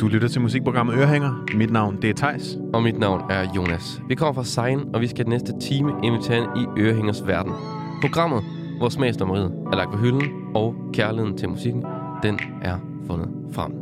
[0.00, 1.44] Du lytter til musikprogrammet Ørehænger.
[1.54, 2.58] Mit navn det er Tejs.
[2.74, 4.02] Og mit navn er Jonas.
[4.08, 7.52] Vi kommer fra Sein, og vi skal den næste time invitere ind i Ørehængers verden.
[8.00, 8.42] Programmet,
[8.78, 10.22] hvor smagsdommeriet er lagt på hylden,
[10.54, 11.84] og kærligheden til musikken,
[12.22, 13.72] den er fundet frem.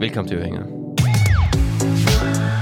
[0.00, 2.59] Velkommen til Ørehænger.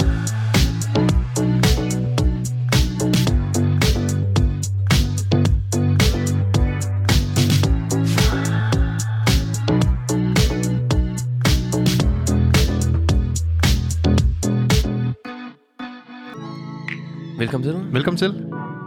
[17.53, 17.93] Velkommen til.
[17.93, 18.47] Velkommen til.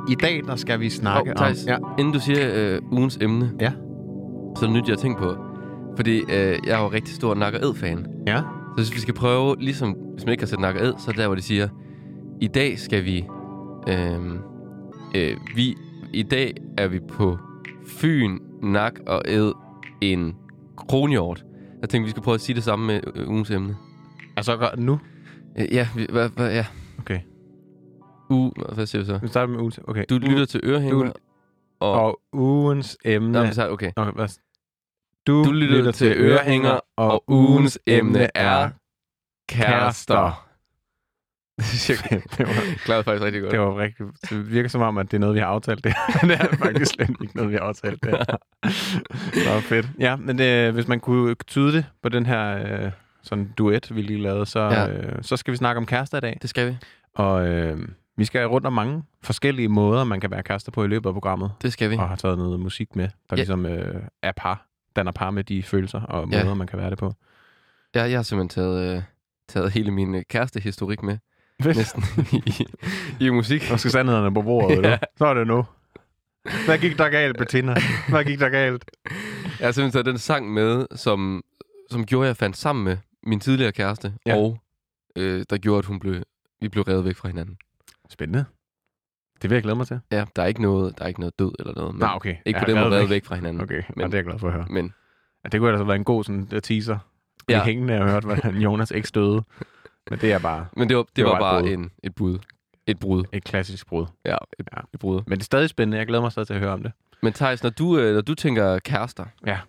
[0.10, 1.70] I dag der skal vi snakke Hov, Theis, om...
[1.70, 1.78] Ja.
[2.00, 3.72] Inden du siger øh, ugens emne, Ja.
[4.58, 5.36] så er det nyt, jeg har tænkt på.
[5.96, 6.28] Fordi øh,
[6.68, 8.06] jeg er jo rigtig stor Nakker Ed-fan.
[8.28, 8.38] Ja.
[8.38, 11.16] Så hvis vi skal prøve, ligesom hvis man ikke har set Nakker Ed, så er
[11.16, 11.68] der, hvor de siger,
[12.42, 13.26] i dag skal vi,
[13.90, 14.20] øh,
[15.16, 15.76] øh, vi,
[16.14, 17.38] i dag er vi på
[17.88, 19.52] Fyn, Nak og Ed
[20.02, 20.36] en
[20.78, 21.44] kronhjort.
[21.82, 23.76] Jeg tænkte, vi skal prøve at sige det samme med øh, ugens emne.
[24.38, 25.00] Altså nu.
[25.60, 26.66] Øh, ja, vi, hvad, hvad, ja.
[27.00, 27.20] Okay.
[28.32, 29.18] U, hvad siger du så?
[29.18, 29.80] Vi starter med ugens...
[29.88, 30.06] Okay.
[30.10, 31.14] Du lytter til Ørehænger, Du-
[31.80, 31.92] og...
[32.06, 33.32] Og ugens emne...
[33.32, 33.92] Nå, men så, okay.
[33.96, 34.28] Okay, hvad?
[35.28, 38.70] Du, Du lytter til Ørehænger, og ugens emne er
[39.50, 40.48] kærester.
[41.62, 43.52] det, var, Klarede faktisk rigtig godt.
[43.52, 44.06] det var rigtig...
[44.30, 45.94] Det virker som om, at det er noget, vi har aftalt det.
[46.22, 48.12] det er faktisk slet ikke noget, vi har aftalt det.
[49.48, 49.88] Nå, fedt.
[50.00, 54.02] Ja, men det, hvis man kunne tyde det på den her øh, sådan duet, vi
[54.02, 54.88] lige lavede, så, Ja.
[54.90, 56.38] øh, så skal vi snakke om kærester i dag.
[56.42, 56.78] Det skal vi.
[57.16, 57.80] Og øh,
[58.18, 61.14] vi skal rundt om mange forskellige måder, man kan være kærester på i løbet af
[61.14, 61.52] programmet.
[61.62, 61.96] Det skal vi.
[61.98, 63.36] Og har taget noget musik med, der Ja.
[63.36, 66.44] ligesom øh, er par, danner par med de følelser og Ja.
[66.44, 67.14] måder, man kan være det på.
[67.96, 69.04] Jeg, jeg har simpelthen taget, øh,
[69.48, 71.18] taget hele min øh, kærestehistorik med.
[71.66, 72.68] Næsten i,
[73.20, 73.72] i musik.
[73.72, 74.90] Nu skal sandhederne på bordet, Ja.
[74.90, 74.98] ja.
[75.18, 75.66] Så er det nu.
[76.66, 77.76] Hvad gik der galt, Bettina?
[78.10, 78.86] Hvad gik der galt?
[79.60, 81.44] Jeg har simpelthen taget den sang med, som,
[81.92, 84.14] som gjorde, at jeg fandt sammen med min tidligere kæreste.
[84.26, 84.36] Ja.
[84.36, 84.58] Og
[85.16, 86.24] øh, der gjorde, at hun blev,
[86.62, 87.58] vi blev revet væk fra hinanden.
[88.12, 88.46] Spændende.
[89.42, 90.00] Det vil jeg glæde mig til.
[90.12, 91.96] Ja, der er ikke noget, der er ikke noget død eller noget.
[91.96, 92.36] Men Nå, okay.
[92.46, 93.62] Ikke Ja, på den måde væk fra hinanden.
[93.64, 94.66] Okay, men, Men- det er jeg glad for at høre.
[94.70, 94.94] Men
[95.44, 96.98] Ja, det kunne altså være en god sådan, der teaser.
[97.50, 97.54] Ja.
[97.58, 97.64] Ja.
[97.64, 99.44] Vi hængende og hørt, hvordan Jonas ikke støde.
[100.10, 101.70] Men det er bare Men det var, det Det var, var bare brud.
[101.72, 102.40] en, et brud.
[102.88, 103.24] Et brud.
[103.34, 104.06] et klassisk brud.
[104.26, 104.82] Ja, et, Ja.
[104.94, 105.22] et brud.
[105.28, 105.98] Men det er stadig spændende.
[105.98, 106.92] Jeg glæder mig stadig til at høre om det.
[107.22, 109.60] Men Thijs, når du, øh, når du tænker kærester, Ja.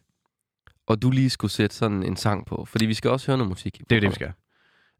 [0.86, 3.48] og du lige skulle sætte sådan en sang på, fordi vi skal også høre noget
[3.48, 3.80] musik.
[3.80, 4.32] i Det er det, vi skal.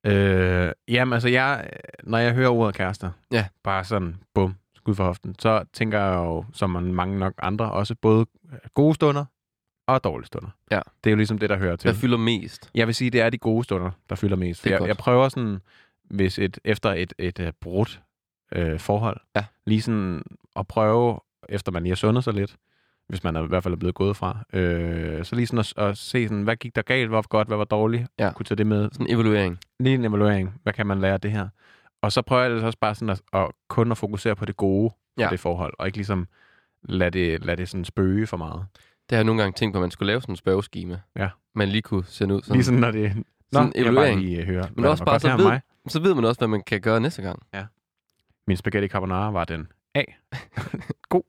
[0.07, 1.71] Øh, jamen, altså, jeg,
[2.03, 3.47] når jeg hører ordet kærester, Ja.
[3.65, 7.73] bare sådan, bum, skud for hoften, så tænker jeg jo, som man mange nok andre,
[7.73, 8.27] også både
[8.75, 9.25] gode stunder
[9.87, 10.49] og dårlige stunder.
[10.71, 10.81] Ja.
[11.05, 11.91] Det er jo ligesom det, der hører til.
[11.91, 12.71] Hvad fylder mest?
[12.75, 14.67] Jeg vil sige, det er de gode stunder, der fylder mest.
[14.67, 14.89] Jeg, godt.
[14.89, 15.59] jeg prøver sådan,
[16.05, 18.01] hvis et, efter et, et, et brudt
[18.55, 19.45] øh, forhold, Ja.
[19.67, 20.23] lige sådan
[20.57, 22.57] at prøve, efter man lige har sundet sig lidt,
[23.13, 25.73] hvis man er, i hvert fald er blevet gået fra, øh, så lige sådan at,
[25.77, 28.33] at se, sådan, hvad gik der galt, hvad var godt, hvad var dårligt, Ja.
[28.37, 29.59] kunne tage det med, Sådan en evaluering.
[29.81, 30.61] lige en evaluering.
[30.63, 31.49] Hvad kan man lære af det her?
[32.03, 34.57] Og så prøver jeg ellers også bare sådan at, at kun at fokusere på det
[34.57, 35.23] gode ja.
[35.23, 35.29] Ja.
[35.31, 36.27] det forhold, og ikke ligesom
[36.83, 38.67] lade det, lade det sådan spøge for meget.
[38.75, 41.01] Det har jeg nogle gange tænkt på, at man skulle lave sådan en spørgeskema.
[41.17, 41.29] Ja.
[41.55, 42.41] Man lige kunne sende ud.
[42.43, 42.57] Sådan, Sådan.
[42.57, 43.17] ligesom når det...
[43.17, 43.23] Nå,
[43.53, 44.21] Sådan en jeg vil bare evaluering.
[44.21, 45.61] lige høre, Men også bare så ved, mig.
[45.89, 47.43] Så ved man også, hvad man kan gøre næste gang.
[48.47, 50.03] Min spaghetti carbonara var den A.
[51.09, 51.23] God.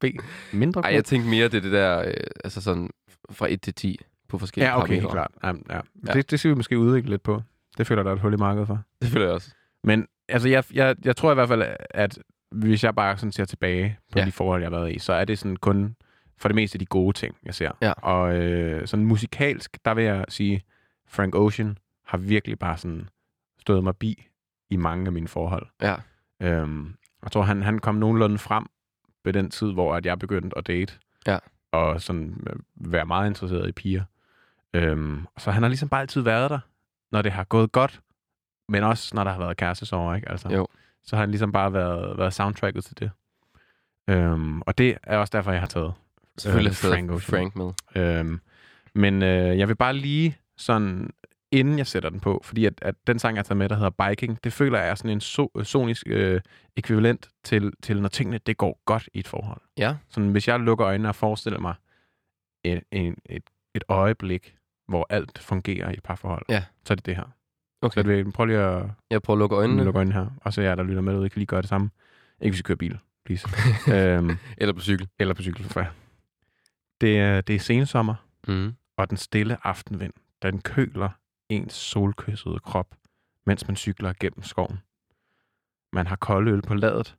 [0.00, 0.04] B.
[0.52, 0.82] Mindre god.
[0.82, 2.14] Nej, jeg tænkte mere, det er det der, øh,
[2.44, 2.90] altså sådan
[3.30, 3.98] fra 1 til 10
[4.28, 5.30] på forskellige ja, okay, helt klart.
[5.42, 5.80] Ja, ja.
[6.06, 6.12] Ja.
[6.12, 7.42] Det, det skal vi måske udvikle lidt på.
[7.78, 8.82] Det føler der er et hul i markedet for.
[9.02, 9.54] Det føler jeg også.
[9.84, 12.18] Men altså, jeg, jeg, jeg tror i hvert fald, at
[12.50, 14.18] hvis jeg bare sådan ser tilbage på.
[14.18, 14.24] Ja.
[14.24, 15.96] de forhold, jeg har været i, så er det sådan kun
[16.38, 17.70] for det meste de gode ting, jeg ser.
[17.82, 17.92] Ja.
[17.92, 20.62] Og øh, sådan musikalsk, der vil jeg sige,
[21.08, 23.08] Frank Ocean har virkelig bare sådan
[23.60, 24.26] stået mig bi
[24.70, 25.66] i mange af mine forhold.
[25.82, 25.94] Ja.
[26.42, 28.66] Øhm, jeg tror, han, han kom nogenlunde frem
[29.24, 30.94] ved den tid, hvor at jeg begyndte at date.
[31.26, 31.38] Ja.
[31.72, 32.56] Og sådan øh,
[32.92, 34.04] være meget interesseret i piger.
[34.74, 36.58] Øhm, så han har ligesom bare altid været der,
[37.12, 38.00] når det har gået godt,
[38.68, 40.28] men også når der har været kærestesover, ikke?
[40.28, 40.66] Altså, Jo.
[41.04, 43.10] Så har han ligesom bare været, været soundtracket til det.
[44.08, 45.92] Øhm, og det er også derfor, jeg har taget
[46.38, 47.20] Selvfølgelig Øh, Frank.
[47.20, 47.72] Frank med.
[48.02, 48.40] Øhm,
[48.94, 51.10] men øh, jeg vil bare lige sådan,
[51.52, 53.74] inden jeg sætter den på, fordi at, at den sang, jeg har taget med, der
[53.76, 56.40] hedder Biking, det føler jeg er sådan en so, sonisk øh,
[56.76, 59.60] ekvivalent til, til, når tingene det går godt i et forhold.
[59.78, 59.96] Ja.
[60.08, 61.74] Sådan, hvis jeg lukker øjnene og forestiller mig
[62.64, 63.42] et, en, et,
[63.74, 64.56] et øjeblik,
[64.88, 66.64] hvor alt fungerer i et parforhold, Ja.
[66.84, 67.24] så er det det her.
[67.82, 67.94] Okay.
[68.02, 69.84] Så det, prøv lige at Jeg prøver at lukke øjnene.
[69.84, 71.90] lukke øjnene her, og så jer, der lytter med derude, kan lige gøre det samme.
[72.40, 73.48] Ikke hvis I kører bil, please.
[73.94, 75.08] øhm, Eller på cykel.
[75.18, 75.86] eller på cykel, for
[77.00, 78.14] det er, det er sensommer,
[78.48, 78.74] Mm.
[78.96, 80.12] og den stille aftenvind,
[80.42, 81.08] den køler
[81.48, 82.94] ens solkyssede krop,
[83.46, 84.78] mens man cykler gennem skoven.
[85.92, 87.16] Man har kolde øl på ladet,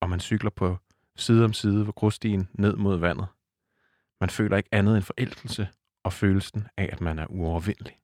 [0.00, 0.76] og man cykler på
[1.16, 3.26] side om side på grusstien ned mod vandet.
[4.20, 5.68] Man føler ikke andet end forelskelse
[6.04, 7.98] og følelsen af, at man er uovervindelig.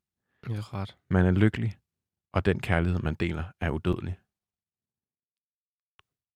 [0.47, 0.97] Det er ret.
[1.11, 1.79] Man er lykkelig,
[2.33, 4.19] og den kærlighed, man deler, er udødelig.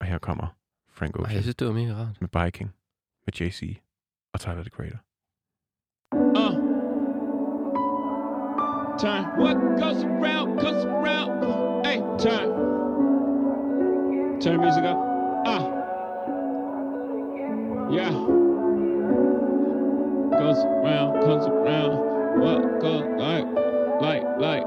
[0.00, 0.46] Og her kommer
[0.88, 2.20] Frank Ej, Ocean jeg synes, det var mega rart.
[2.20, 2.75] med Biking,
[3.26, 3.81] med JC
[4.32, 4.99] og Tyler, the Creator.
[8.98, 9.25] Turn.
[9.37, 11.84] What goes around comes around.
[11.84, 12.48] Hey, turn.
[14.40, 14.96] Turn music up.
[15.44, 15.69] Ah.
[17.90, 18.10] Yeah.
[20.38, 22.40] Goes around, comes around.
[22.40, 23.46] What goes like,
[24.00, 24.64] like, like,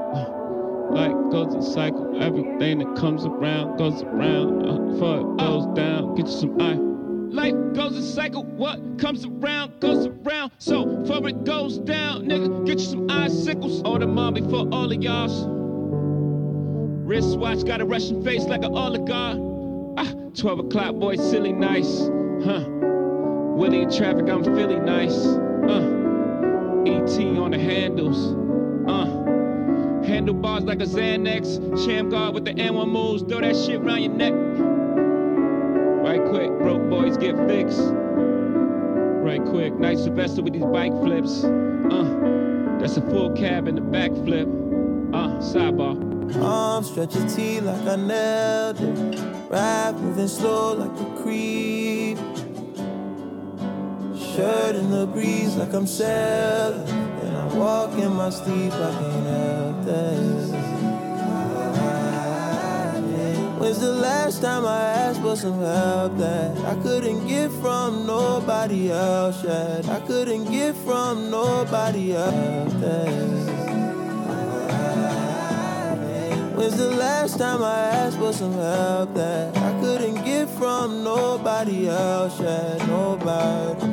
[0.90, 2.22] like goes a cycle.
[2.22, 4.64] Everything that comes around goes around.
[4.64, 6.89] Uh, goes down, get you some eye.
[7.30, 8.42] Life goes in cycle.
[8.42, 10.50] What comes around goes around.
[10.58, 13.82] So before it goes down, nigga, get you some icicles.
[13.84, 15.46] Order mom before all of y'all's.
[17.06, 19.38] Wristwatch got a Russian face like an oligarch.
[19.96, 22.08] Ah, 12 o'clock, boy, silly nice.
[22.44, 22.64] Huh.
[22.68, 25.24] Willie in traffic, I'm Philly nice.
[25.24, 25.98] Uh.
[26.86, 28.34] ET on the handles.
[28.88, 30.04] Uh.
[30.04, 31.84] Handlebars like a Xanax.
[31.84, 33.22] Sham guard with the N1 moves.
[33.22, 34.69] Throw that shit around your neck.
[36.60, 37.80] Broke boys get fixed.
[37.80, 41.44] Right quick, nice Sylvester with these bike flips.
[41.44, 44.46] Uh, that's a full cab and a backflip.
[45.14, 45.96] Uh, sidebar.
[46.42, 49.20] Arms stretch your T like I nailed it.
[49.50, 52.18] Rap moving slow like a creep.
[54.36, 56.88] Shirt in the breeze like I'm sailing.
[57.22, 60.39] And I walk in my sleep, I can't help that.
[63.70, 68.90] When's the last time I asked for some help that I couldn't get from nobody
[68.90, 69.88] else yet?
[69.88, 72.72] I couldn't get from nobody else.
[72.82, 73.12] that.
[76.56, 81.88] When's the last time I asked for some help that I couldn't get from nobody
[81.88, 82.84] else yet?
[82.88, 83.86] Nobody.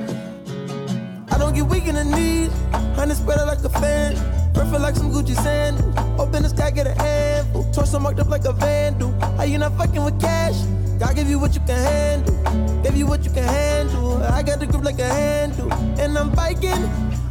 [1.30, 2.50] I don't get weak in the knees,
[2.96, 4.16] honey spread like a fan.
[4.56, 5.96] Perfect like some Gucci sandals.
[6.20, 7.57] Open the sky, get a handful.
[7.88, 9.14] Torso marked up like a vandal.
[9.38, 10.60] How you not fucking with cash?
[11.00, 12.84] God give you what you can handle.
[12.84, 14.22] Give you what you can handle.
[14.24, 15.72] I got the grip like a handle.
[15.98, 16.84] And I'm biking.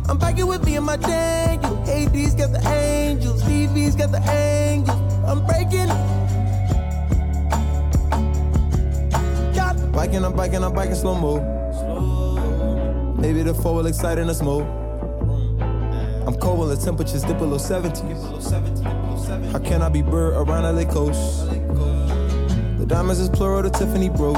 [0.09, 1.77] I'm biking with me and my Daniel.
[1.87, 3.43] AD's got the angels.
[3.43, 4.97] DV's got the angels.
[5.27, 5.89] I'm breaking.
[9.93, 11.37] Biking, I'm biking, I'm biking slow mo.
[13.19, 14.86] Maybe the four will excite in the smoke.
[16.37, 18.03] I'm cold when the temperatures dip below 70.
[19.53, 21.47] How can I be bird around LA coast?
[21.49, 24.37] The diamonds is plural, the Tiffany brooch.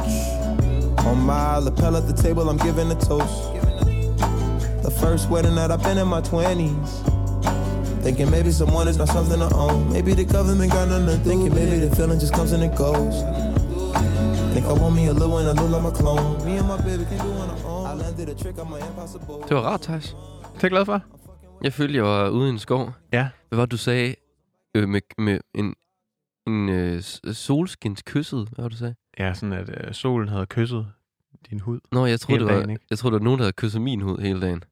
[1.07, 3.53] On my lapel at the table, I'm giving a toast.
[4.85, 8.03] The first wedding that I've been in my 20s.
[8.05, 9.93] Thinking maybe someone is not something to own.
[9.93, 11.17] Maybe the government got nothing to.
[11.29, 13.25] Thinking maybe the feeling just comes and it goes.
[14.55, 16.45] Think I want me a little one, I look like my clone.
[16.45, 17.87] Me and my baby can do on our own.
[17.87, 19.45] I landed a trick, I'm impossible.
[19.49, 20.15] Det var rart, Thijs.
[20.55, 21.18] Det er jeg glad for.
[21.63, 22.93] Jeg følte, jeg var ude i en skov.
[23.13, 23.29] Ja.
[23.49, 24.15] Hvad var det, du sagde
[24.75, 25.75] øh, med, med en,
[26.47, 27.03] en øh,
[27.33, 28.49] solskins kysset?
[28.53, 28.95] Hvad var det, du sagde?
[29.19, 30.87] Ja, sådan at øh, solen havde kysset
[31.51, 31.81] din hud.
[31.93, 32.85] Nå, jeg troede, Hele det var, dagen, ikke?
[32.91, 34.65] jeg troede, der var nogen, der havde kysset min hud hele dagen.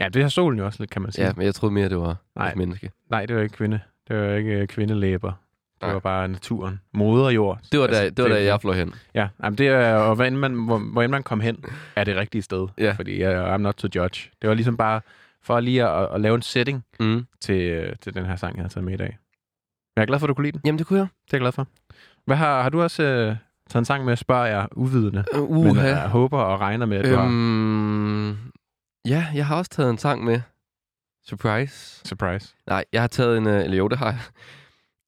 [0.00, 1.26] Ja, det har solen jo også lidt, kan man sige.
[1.26, 2.50] Ja, men jeg troede mere, det var Nej.
[2.50, 2.90] et menneske.
[3.10, 3.80] Nej, det var ikke kvinde.
[4.08, 5.28] Det var ikke øh, kvindelæber.
[5.74, 5.92] Det Nej.
[5.92, 6.80] var bare naturen.
[6.92, 7.60] Moder jord.
[7.72, 8.94] Det var, Altså, det var da, jeg fløj hen.
[9.14, 11.64] Ja, jamen det er, og hvor end man, hvor, hvor end man kom hen,
[11.96, 12.68] er det rigtige sted.
[12.78, 12.92] Ja.
[12.92, 14.30] Fordi uh, I'm not to judge.
[14.42, 15.00] Det var ligesom bare
[15.46, 17.26] for lige at, at lave en setting Mm.
[17.40, 19.08] til, øh, til den her sang, jeg har taget med i dag.
[19.08, 20.60] Men jeg er glad for, at du kunne lide den.
[20.66, 21.08] Jamen, det kunne jeg.
[21.26, 21.66] Det er jeg glad for.
[22.26, 23.36] Hvad har, har du også øh,
[23.70, 25.24] taget en sang med at spørge jer uvidende?
[25.38, 28.30] Uh, Men jeg håber og regner med, at du har Øhm,
[29.08, 30.40] ja, jeg har også taget en sang med.
[31.26, 32.00] Surprise.
[32.04, 32.54] surprise.
[32.66, 33.46] Nej, jeg har taget en...
[33.46, 34.20] øh, Eller jo, det har jeg.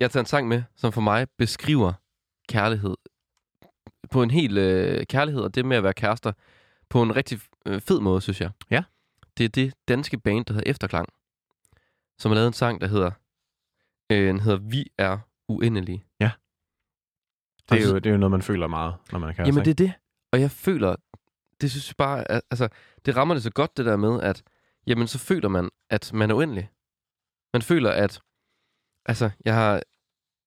[0.00, 1.92] Jeg har taget en sang med, som for mig beskriver
[2.48, 2.94] kærlighed.
[4.10, 6.32] På en helt øh, kærlighed, og det med at være kærester.
[6.90, 8.50] På en rigtig øh, fed måde, synes jeg.
[8.70, 8.82] Ja.
[9.38, 11.08] Det er det danske band, der hedder Efterklang.
[12.18, 13.10] Som har lavet en sang, der hedder...
[14.12, 15.18] Øh, den hedder Vi er
[15.48, 16.04] uendelige.
[17.70, 19.48] Det er, Altså- jo, det er jo noget, man føler meget, når man er kæreste.
[19.48, 19.92] Jamen, det er det.
[20.32, 20.96] Og jeg føler,
[21.60, 22.68] det synes jeg bare, at, altså,
[23.04, 24.42] det rammer det så godt, det der med, at,
[24.86, 26.70] jamen, så føler man, at man er uendelig.
[27.52, 28.20] Man føler, at,
[29.06, 29.82] altså, jeg har,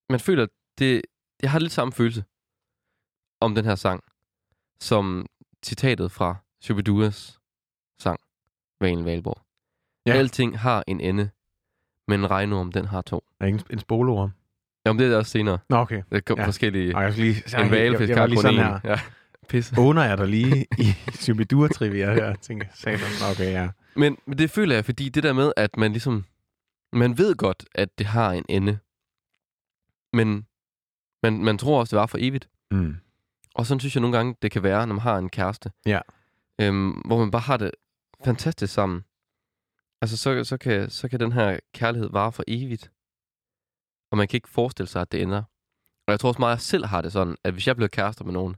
[0.10, 1.02] man føler, det,
[1.42, 2.24] jeg har lidt samme følelse
[3.40, 4.04] om den her sang,
[4.80, 5.28] som
[5.66, 7.41] citatet fra Shubiduas
[8.82, 9.42] Valen Valborg.
[10.06, 10.14] Ja.
[10.14, 11.30] Alting har en ende,
[12.08, 13.24] men en regnorm, den har to.
[13.40, 14.32] Er ikke en, en spolorm?
[14.86, 15.58] Jamen, det er det også senere.
[15.70, 16.04] Nå, okay.
[16.12, 16.46] Der kom Ja.
[16.46, 16.96] forskellige...
[16.96, 17.64] Og jeg skal lige...
[17.66, 18.64] En valfisk jeg, jeg, lige sådan en.
[18.66, 18.80] her.
[18.84, 19.00] Ja.
[19.50, 19.76] Pisse.
[19.80, 22.26] Åner jeg der lige i Shubidua-trivia her?
[22.26, 23.32] Jeg tænker, satan.
[23.32, 23.70] Okay, ja.
[23.96, 26.26] Men, men det føler jeg, fordi det der med, at man ligesom...
[26.94, 28.78] Man ved godt, at det har en ende.
[30.14, 30.46] Men
[31.24, 32.50] man, man tror også, det var for evigt.
[32.72, 32.96] Mm.
[33.56, 35.72] Og sådan synes jeg nogle gange, det kan være, når man har en kæreste.
[35.86, 36.00] Ja.
[36.62, 37.72] Øhm, hvor man bare har det
[38.26, 39.04] fantastisk sammen.
[40.02, 42.92] Altså, så, så, kan, så kan den her kærlighed vare for evigt.
[44.12, 45.44] Og man kan ikke forestille sig, at det ender.
[46.08, 47.90] Og jeg tror også meget, at jeg selv har det sådan, at hvis jeg bliver
[47.90, 48.56] kærester med nogen,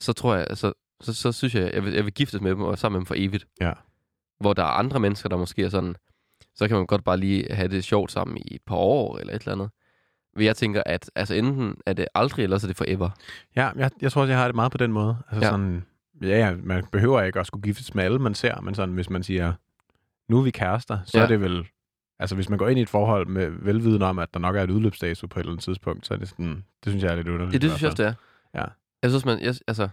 [0.00, 2.60] så tror jeg, altså, så, så synes jeg, jeg vil, jeg vil giftes med dem
[2.60, 3.46] og sammen med dem for evigt.
[3.60, 3.72] Ja.
[4.40, 5.96] Hvor der er andre mennesker, der måske er sådan,
[6.54, 9.34] så kan man godt bare lige have det sjovt sammen i et par år eller
[9.34, 9.70] et eller andet.
[10.34, 13.10] Men jeg tænker, at altså enten er det aldrig, eller så er det forever.
[13.56, 15.16] Ja, jeg, jeg tror også, jeg har det meget på den måde.
[15.30, 15.46] Altså Ja.
[15.46, 15.50] ja.
[15.52, 15.84] sådan,
[16.22, 19.22] ja, man behøver ikke at skulle giftes med alle, man ser, men sådan, hvis man
[19.22, 19.52] siger,
[20.28, 21.24] nu er vi kærester, så Ja.
[21.24, 21.66] er det vel,
[22.18, 24.62] altså hvis man går ind i et forhold med velviden om, at der nok er
[24.62, 27.16] et udløbsdato på et eller andet tidspunkt, så er det sådan, det synes jeg er
[27.16, 27.52] lidt underligt.
[27.54, 28.08] Ja, det synes jeg også, det
[28.54, 28.60] er.
[28.60, 28.64] Ja.
[29.02, 29.88] Jeg synes, man, jeg, altså,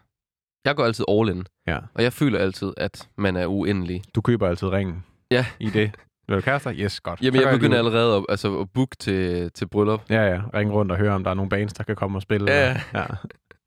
[0.66, 1.80] jeg går altid all in, Ja.
[1.94, 4.02] og jeg føler altid, at man er uendelig.
[4.16, 5.46] Du køber altid ringen Ja.
[5.60, 5.92] i det.
[6.28, 6.74] Vil du kærester?
[6.76, 7.22] Yes, godt.
[7.22, 10.02] Jamen, jeg begynder allerede at, altså, at booke til, til bryllup.
[10.10, 10.42] Ja, ja.
[10.54, 12.52] Ringe rundt og høre, om der er nogle bands, der kan komme og spille.
[12.52, 12.82] Ja.
[12.94, 13.06] Ja.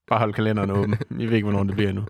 [0.08, 0.94] Bare hold kalenderen åben.
[1.20, 2.04] I ved ikke, hvornår det bliver nu.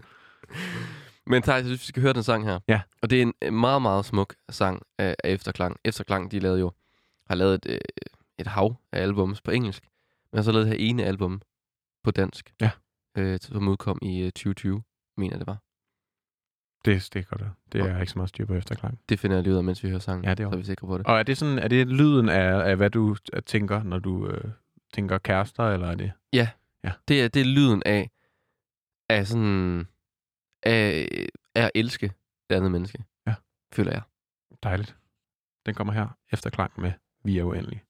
[1.27, 2.61] Men Thijs, jeg synes, vi skal høre den sang her.
[2.69, 2.81] Ja.
[3.03, 5.77] Og det er en øh, meget, meget smuk sang af, af Efterklang.
[5.85, 6.73] Efterklang, de lavede jo,
[7.27, 7.81] har lavet et, øh,
[8.39, 9.89] et hav af albums på engelsk.
[10.33, 11.43] Men har så lavet det her ene album
[12.05, 12.55] på dansk.
[12.61, 12.71] Ja.
[13.19, 14.83] Øh, som udkom i øh, 2020,
[15.17, 15.59] mener jeg, det var.
[16.85, 17.43] Det, det er godt.
[17.73, 19.01] Det er jeg ikke så meget styr på efterklang.
[19.09, 20.25] Det finder jeg lige ud af, mens vi hører sangen.
[20.25, 21.07] Ja, det er så er vi sikre på det.
[21.07, 24.27] Og er det sådan, er det lyden af, af hvad du øh, tænker, når du
[24.29, 24.51] øh,
[24.93, 26.13] tænker kærester, eller er det?
[27.09, 28.11] Det er, det er lyden af,
[29.09, 29.89] af sådan,
[30.63, 31.09] af,
[31.55, 32.13] af at elske
[32.51, 33.05] det andet menneske.
[33.27, 33.35] Ja.
[33.73, 34.03] Føler jeg.
[34.63, 34.97] Dejligt.
[35.67, 36.93] Den kommer her efterklang med
[37.25, 37.83] Vi er uendelige.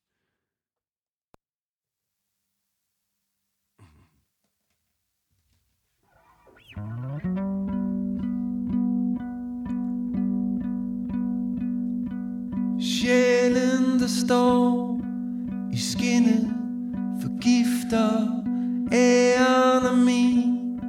[12.80, 15.00] Sjælen, der står
[15.72, 16.42] i skinnet,
[17.22, 18.10] forgifter
[18.92, 20.80] æren af min.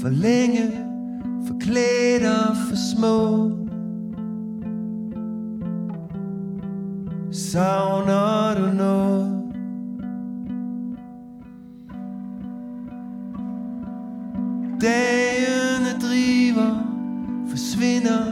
[0.00, 0.85] For længe,
[1.66, 3.50] forklædt og for små.
[7.32, 9.42] Savner du noget?
[14.80, 16.70] Dagene driver,
[17.48, 18.24] forsvinder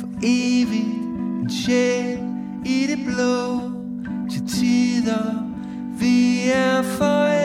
[0.00, 1.06] for evigt
[1.42, 2.18] en sjæl
[2.66, 3.60] i det blå
[4.30, 5.46] til tider
[5.98, 7.35] vi er for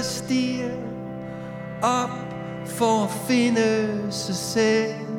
[0.00, 0.70] Diger stiger
[1.82, 2.10] Op
[2.66, 5.09] for at finde sig selv.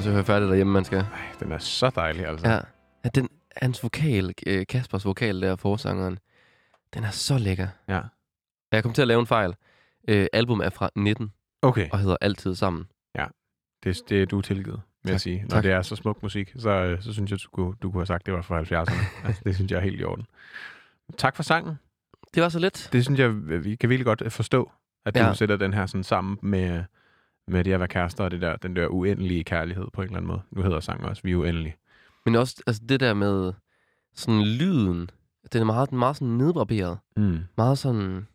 [0.00, 0.98] Skal man altså høre færdig derhjemme, man skal.
[0.98, 1.06] Ej,
[1.40, 2.48] den er så dejlig, altså.
[2.48, 2.58] Ja.
[3.04, 6.18] ja den, hans vokal, øh, Kaspers vokal der, forsangeren,
[6.94, 7.68] den er så lækker.
[7.88, 8.00] ja.
[8.72, 9.54] Jeg kom til at lave en fejl.
[10.08, 11.32] Øh, album er fra 19
[11.62, 11.88] Okay.
[11.92, 12.84] og hedder Altid Sammen.
[13.84, 15.42] Det, det du er tilgivet, vil jeg Tak, sige.
[15.42, 15.62] Når tak.
[15.62, 18.06] det er så smuk musik, så, øh, så synes jeg, du kunne, du kunne have
[18.06, 19.04] sagt, at det var fra 70'erne.
[19.26, 20.26] altså, det synes jeg er helt i orden.
[21.18, 21.74] Tak for sangen.
[22.34, 22.88] Det var så let.
[22.92, 24.72] Det synes jeg, vi kan virkelig godt øh, forstå,
[25.06, 25.26] at du Ja.
[25.26, 25.34] ja.
[25.34, 26.84] sætter den her sådan sammen med,
[27.48, 30.16] med det at være kærester og det der, den der uendelige kærlighed på en eller
[30.16, 30.40] anden måde.
[30.50, 31.76] Nu hedder sangen også, vi er uendelige.
[32.24, 33.52] Men også altså det der med
[34.14, 35.10] sådan lyden.
[35.52, 36.98] Den er meget, meget sådan nedbarberet.
[37.16, 37.38] Mm.
[37.56, 38.26] Meget sådan...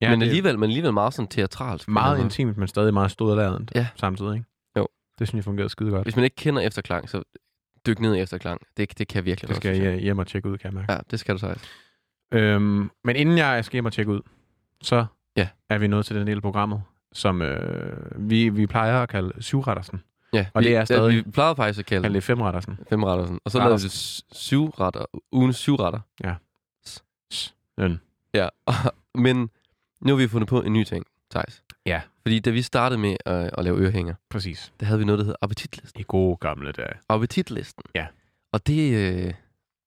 [0.00, 3.72] Ja, men, det alligevel, men alligevel meget sådan eller meget intimt, men stadig meget stodladent
[3.74, 3.86] Ja.
[3.96, 4.46] samtidig, ikke?
[4.76, 4.88] Jo.
[5.18, 6.04] Det synes jeg fungerede skide godt.
[6.04, 7.22] Hvis man ikke kender efterklang, så
[7.86, 8.60] dyk ned i efterklang.
[8.76, 10.92] Det, det kan virkelig Det skal synes jeg hjem og tjekke ud, kan jeg mærke.
[10.92, 11.70] Ja, det skal du faktisk.
[12.32, 14.20] Øhm, men inden jeg skal hjem og tjekke ud,
[14.82, 15.48] så Ja.
[15.68, 19.32] er vi nået til den del af programmet, som øh, vi, vi plejer at kalde
[19.42, 20.02] syvrettersen.
[20.32, 22.78] Ja, Og vi, det er stadig- Ja, vi plejede faktisk at kalde Kalde det femrettersen.
[22.90, 23.40] femrettersen.
[23.44, 25.04] Og så lavede vi s- syv retter.
[25.32, 26.00] Ugens syv retter.
[27.78, 28.00] Den.
[28.34, 28.48] Ja,
[29.24, 29.50] men
[30.00, 31.62] nu har vi fundet på en ny ting, Thijs.
[31.86, 32.00] Ja.
[32.22, 34.72] Fordi da vi startede med at, at lave ørehænger, Præcis.
[34.80, 36.00] der havde vi noget, der hed appetitlisten.
[36.00, 36.92] I gode gamle dage.
[37.08, 37.84] Appetitlisten.
[37.94, 38.06] Ja.
[38.52, 38.94] Og det...
[39.26, 39.34] Øh,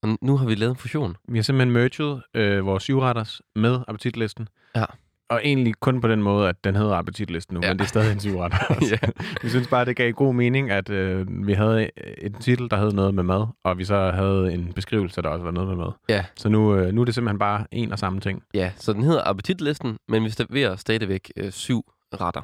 [0.03, 1.17] og nu har vi lavet en fusion.
[1.27, 4.47] Vi har simpelthen merged øh, vores syvretters med appetitlisten.
[4.75, 4.85] Ja.
[5.31, 7.67] Og egentlig kun på den måde, at den hedder appetitlisten nu, Ja.
[7.67, 7.73] ja.
[7.73, 8.57] men det er stadig en syvretter.
[8.91, 8.97] Ja.
[9.41, 11.89] Vi synes bare, det gav god mening, at øh, vi havde
[12.21, 15.43] en titel, der hed noget med mad, og vi så havde en beskrivelse, der også
[15.43, 15.91] var noget med mad.
[16.09, 16.25] Ja.
[16.35, 18.43] Så nu, øh, nu er det simpelthen bare en og samme ting.
[18.53, 21.81] Ja, så den hedder appetitlisten, men vi serverer stadigvæk øh, syv
[22.13, 22.41] retter.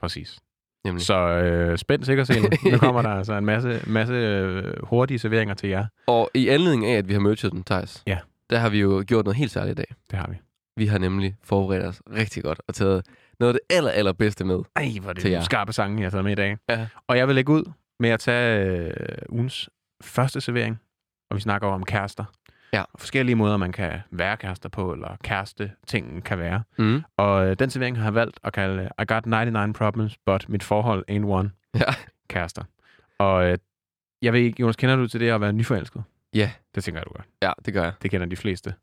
[0.00, 0.38] Præcis.
[0.84, 1.04] Nemlig.
[1.04, 2.52] Så øh, spænd sikkerheden.
[2.72, 5.86] Nu kommer der altså en masse, masse øh, hurtige serveringer til jer.
[6.06, 8.18] Og i anledning af, at vi har merged den, Thijs, Ja.
[8.50, 9.94] der har vi jo gjort noget helt særligt i dag.
[10.10, 10.36] Det har vi.
[10.80, 13.06] Vi har nemlig forberedt os rigtig godt og taget
[13.40, 14.58] noget af det aller, allerbedste med.
[14.76, 16.56] Ej, hvor er det nogle skarpe sange, jeg har taget med i dag.
[16.68, 16.86] Ja.
[17.06, 17.64] Og jeg vil lægge ud
[18.00, 18.90] med at tage øh,
[19.28, 19.70] ugens
[20.02, 20.80] første servering,
[21.30, 22.24] og vi snakker om kærester.
[22.72, 22.82] Ja.
[22.92, 26.62] Og forskellige måder, man kan være kærester på, eller kæreste tingen kan være.
[26.78, 27.02] Mm.
[27.16, 30.62] Og øh, den servering har jeg valgt at kalde I got 99 problems, but mit
[30.62, 31.94] forhold ain't one Ja.
[32.28, 32.62] kærester.
[33.18, 33.58] Og øh,
[34.22, 36.02] jeg ved ikke, Jonas, kender du til det at være nyforelsket?
[36.34, 36.50] Ja.
[36.74, 37.22] Det tænker jeg, du gør.
[37.42, 37.92] Ja, det gør jeg.
[38.02, 38.74] Det kender de fleste.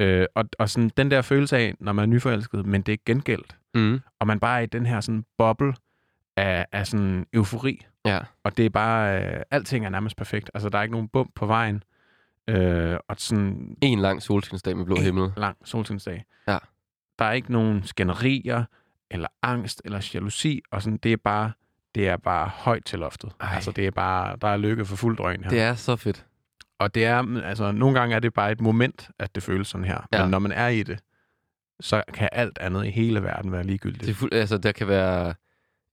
[0.00, 2.96] Øh, og, og sådan den der følelse af, når man er nyforelsket, men det er
[3.06, 4.00] gengældt, Mm.
[4.20, 5.74] og man bare er i den her sådan boble
[6.36, 8.18] af, af sådan eufori, Ja.
[8.44, 10.50] og det er bare, øh, alting er nærmest perfekt.
[10.54, 11.82] Altså, der er ikke nogen bump på vejen,
[12.48, 15.32] øh, og sådan En lang solskinsdag med blå En himmel.
[15.36, 16.24] lang solskinsdag.
[16.48, 16.58] Ja.
[17.18, 18.64] Der er ikke nogen skænderier,
[19.10, 21.52] eller angst, eller jalousi, og sådan, det er bare,
[21.94, 23.32] det er bare højt til loftet.
[23.40, 23.54] Ej.
[23.54, 25.50] Altså, det er bare, der er lykke for fuld drøn her.
[25.50, 26.26] Det er så fedt.
[26.80, 29.84] Og det er, altså, nogle gange er det bare et moment, at det føles sådan
[29.84, 30.06] her.
[30.12, 30.22] Ja.
[30.22, 30.98] Men når man er i det,
[31.80, 34.02] så kan alt andet i hele verden være ligegyldigt.
[34.02, 35.34] Det er fuld, altså, der kan være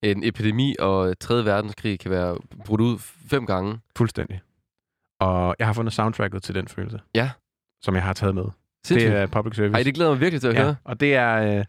[0.02, 1.46] en epidemi, og 3.
[1.46, 3.80] verdenskrig kan være brudt ud fem gange.
[3.98, 4.42] Fuldstændig.
[5.20, 7.00] Og jeg har fundet soundtracket til den følelse.
[7.16, 7.32] Ja.
[7.82, 8.46] Som jeg har taget med.
[8.86, 9.12] Sindssygt.
[9.12, 9.74] Det er public service.
[9.74, 10.76] Ej, det glæder mig virkelig til at ja, høre.
[10.84, 11.66] og det er, øh,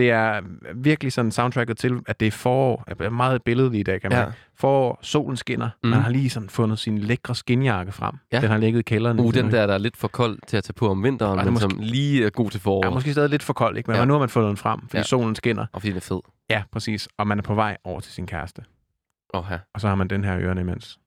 [0.00, 0.40] det er
[0.74, 2.84] virkelig sådan soundtracket til, at det er forår.
[2.88, 4.24] Det er meget billedligt i dag, kan man Ja.
[4.24, 4.32] ja.
[4.54, 5.66] Forår, solen skinner.
[5.66, 5.74] Mhm.
[5.84, 5.90] Mm.
[5.90, 8.14] Man har lige sådan fundet sin lækre skinjakke frem.
[8.32, 8.40] Ja.
[8.40, 9.20] Den har ligget i kælderen.
[9.20, 11.44] Uh, den der, der er lidt for kold til at tage på om vinteren, Ej,
[11.44, 12.84] men det er som lige er god til forår.
[12.86, 13.90] er måske stadig lidt for kold, ikke?
[13.90, 14.00] Men Ja.
[14.00, 14.04] ja.
[14.06, 14.98] nu har man fundet den frem, fordi Ja.
[14.98, 15.02] ja.
[15.02, 15.66] solen skinner.
[15.72, 16.20] Og fordi den er fed.
[16.50, 17.08] Ja, præcis.
[17.18, 18.62] Og man er på vej over til sin kæreste.
[19.34, 19.58] Åh, ja.
[19.74, 20.98] Og så har man den her ørerne imens.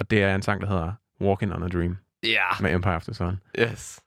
[0.00, 2.44] Og det er en sang, der hedder Walking on a Dream Ja.
[2.60, 3.40] med Empire of the Sun.
[3.60, 4.00] Yes.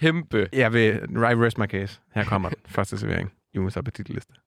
[0.00, 0.48] Kæmpe.
[0.52, 2.00] Jeg vil right rest my case.
[2.14, 4.41] Her kommer den første servering i ugens appetitliste.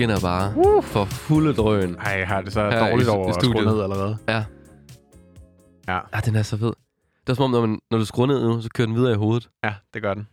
[0.00, 0.84] Skinner bare uh.
[0.84, 1.96] for fulde drøn.
[1.96, 4.18] Ej, jeg har det så Her dårligt i- over i at skrue ned allerede.
[4.28, 4.44] Ja.
[5.88, 6.00] Ja.
[6.14, 6.72] Ja, den er så fed.
[7.26, 9.12] Det er som om, når, man, når du skruer ned nu, så kører den videre
[9.12, 9.48] i hovedet.
[9.64, 10.28] Ja, det gør den.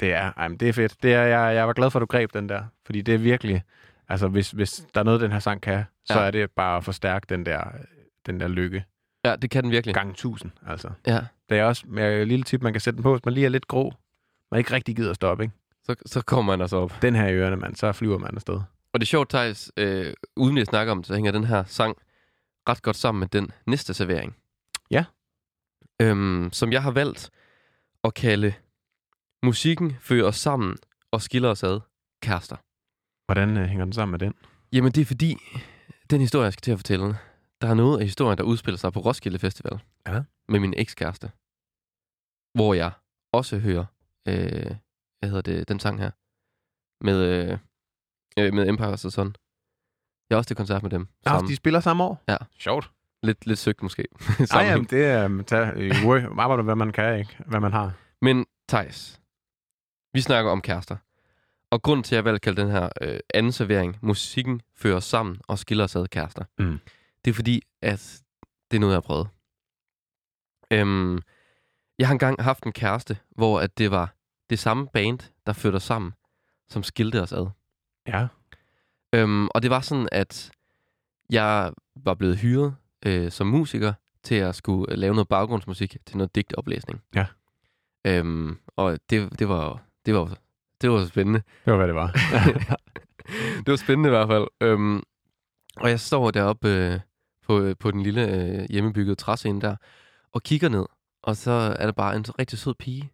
[0.00, 1.02] Det er, ej, men det er fedt.
[1.02, 2.62] Det er, jeg, jeg var glad for, at du greb den der.
[2.86, 3.62] Fordi det er virkelig...
[4.08, 6.26] Altså, hvis, hvis der er noget, den her sang kan, så Ja.
[6.26, 7.64] er det bare at forstærke den der,
[8.26, 8.84] den der lykke.
[9.24, 9.94] Ja, det kan den virkelig.
[9.94, 10.90] Gang tusind, altså.
[11.06, 11.20] Ja.
[11.48, 13.46] Det er også med et lille tip, man kan sætte den på, hvis man lige
[13.46, 13.92] er lidt grå.
[14.50, 15.54] Man ikke rigtig gider at stoppe, ikke?
[15.84, 17.02] Så, så kommer man altså op.
[17.02, 18.60] Den her i ørerne, mand, så flyver man afsted.
[18.92, 21.64] Og det er sjovt, Thijs, øh, uden vi snakker om det, så hænger den her
[21.64, 21.96] sang
[22.68, 24.36] ret godt sammen med den næste servering.
[24.90, 25.04] Ja.
[26.02, 27.30] Øhm, som jeg har valgt
[28.04, 28.54] at kalde
[29.42, 30.76] Musikken fører os sammen
[31.10, 31.80] og skiller os ad,
[32.22, 32.56] kærester.
[33.26, 34.34] Hvordan øh, hænger den sammen med den?
[34.72, 35.36] Jamen, det er fordi,
[36.10, 37.16] den historie, jeg skal til at fortælle,
[37.60, 39.80] der er noget af historien, der udspiller sig på Roskilde Festival.
[40.06, 40.22] Ja.
[40.48, 41.30] Med min ekskæreste.
[42.54, 42.92] Hvor jeg
[43.32, 43.84] også hører,
[44.28, 44.76] øh,
[45.20, 46.10] hvad hedder det, den sang her.
[47.04, 47.18] Med,
[47.50, 47.58] øh,
[48.38, 49.34] øh, med Empire og sådan.
[50.30, 51.08] Jeg har også til koncert med dem.
[51.26, 51.50] Ja, sammen.
[51.50, 52.22] de spiller samme år?
[52.28, 52.36] Ja.
[52.58, 52.90] Sjovt.
[53.22, 54.04] Lidt, lidt søgt måske.
[54.52, 57.36] Nej, jamen, det er um, tag, øh, arbejder, hvad man kan, ikke?
[57.46, 57.92] Hvad man har.
[58.22, 59.20] Men Thijs,
[60.14, 60.96] vi snakker om kærester.
[61.70, 64.96] Og grunden til, at jeg valgte at kalde den her øh, anden servering, musikken fører
[64.96, 66.78] os sammen og skiller os ad kærester, Mm.
[67.24, 68.22] det er fordi, at
[68.70, 69.28] det er noget, jeg har prøvet.
[70.72, 71.18] Øhm,
[71.98, 74.14] jeg har engang haft en kæreste, hvor at det var
[74.50, 76.12] det samme band, der førte os sammen,
[76.68, 77.46] som skilte os ad.
[78.06, 78.26] Ja.
[79.14, 80.50] Øhm, og det var sådan, at
[81.30, 86.16] jeg var blevet hyret øh, som musiker til at skulle øh, lave noget baggrundsmusik til
[86.16, 87.02] noget digtoplæsning.
[87.14, 87.26] Ja.
[88.04, 90.38] Øhm, og det, det var det var
[90.80, 91.42] det var spændende.
[91.64, 92.12] Det var, hvad det var.
[93.64, 94.46] det var spændende i hvert fald.
[94.60, 95.02] Øhm,
[95.76, 97.00] og jeg står deroppe øh,
[97.42, 99.76] på, på den lille øh, hjemmebyggede træscene der,
[100.32, 100.86] og kigger ned,
[101.22, 103.12] og så er der bare en rigtig sød pige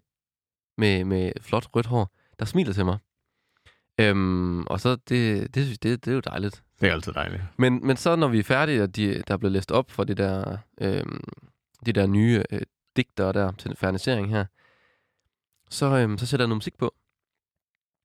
[0.78, 2.98] med, med flot rødt hår, der smiler til mig.
[4.00, 6.62] Øhm, og så, det, det, synes- det, det er jo dejligt.
[6.80, 7.42] det er altid dejligt.
[7.58, 10.04] Men, men så når vi er færdige, og de, der er blevet læst op for
[10.04, 11.24] det der, øhm,
[11.86, 12.60] de der nye øh,
[12.96, 14.44] digter der til fernisering her,
[15.70, 16.94] så, øhm, så sætter jeg noget musik på.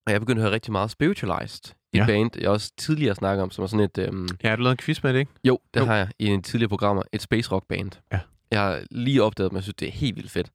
[0.05, 1.73] Og jeg begyndte at høre rigtig meget Spiritualized.
[1.93, 2.05] Et Ja.
[2.05, 3.97] band, jeg også tidligere snakkede om, som var sådan et...
[3.97, 5.31] Øhm, Ja, har du lavet en quiz med det, ikke?
[5.43, 5.85] jo, det Jo.
[5.85, 7.03] har jeg i en tidligere programmer.
[7.13, 7.91] Et space rock band.
[8.11, 8.19] Ja.
[8.51, 10.51] Jeg har lige opdaget, at jeg synes, det er helt vildt fedt.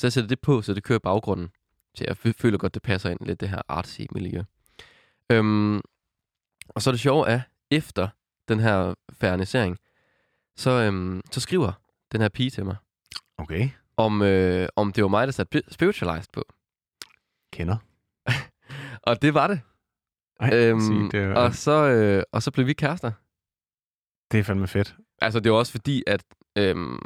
[0.00, 1.48] Så jeg sætter det på, så det kører i baggrunden.
[1.94, 4.42] Så jeg fø- føler godt, det passer ind lidt det her artsy miljø.
[5.32, 5.76] Øhm,
[6.68, 8.08] og så er det sjove er, efter
[8.48, 9.78] den her fernisering,
[10.56, 11.72] så, øhm, så skriver
[12.12, 12.76] den her pige til mig,
[13.38, 13.70] Okay.
[13.96, 16.44] om, øh, om det var mig, der satte Spiritualized på.
[17.52, 17.76] Kender.
[19.08, 19.60] Og det var det.
[20.40, 23.12] Ej, Øhm, sig, det, er, og, så, øh, og så blev vi kærester.
[24.32, 24.96] det er fandme fedt.
[25.22, 26.24] Altså, det var også fordi, at
[26.58, 26.98] øhm,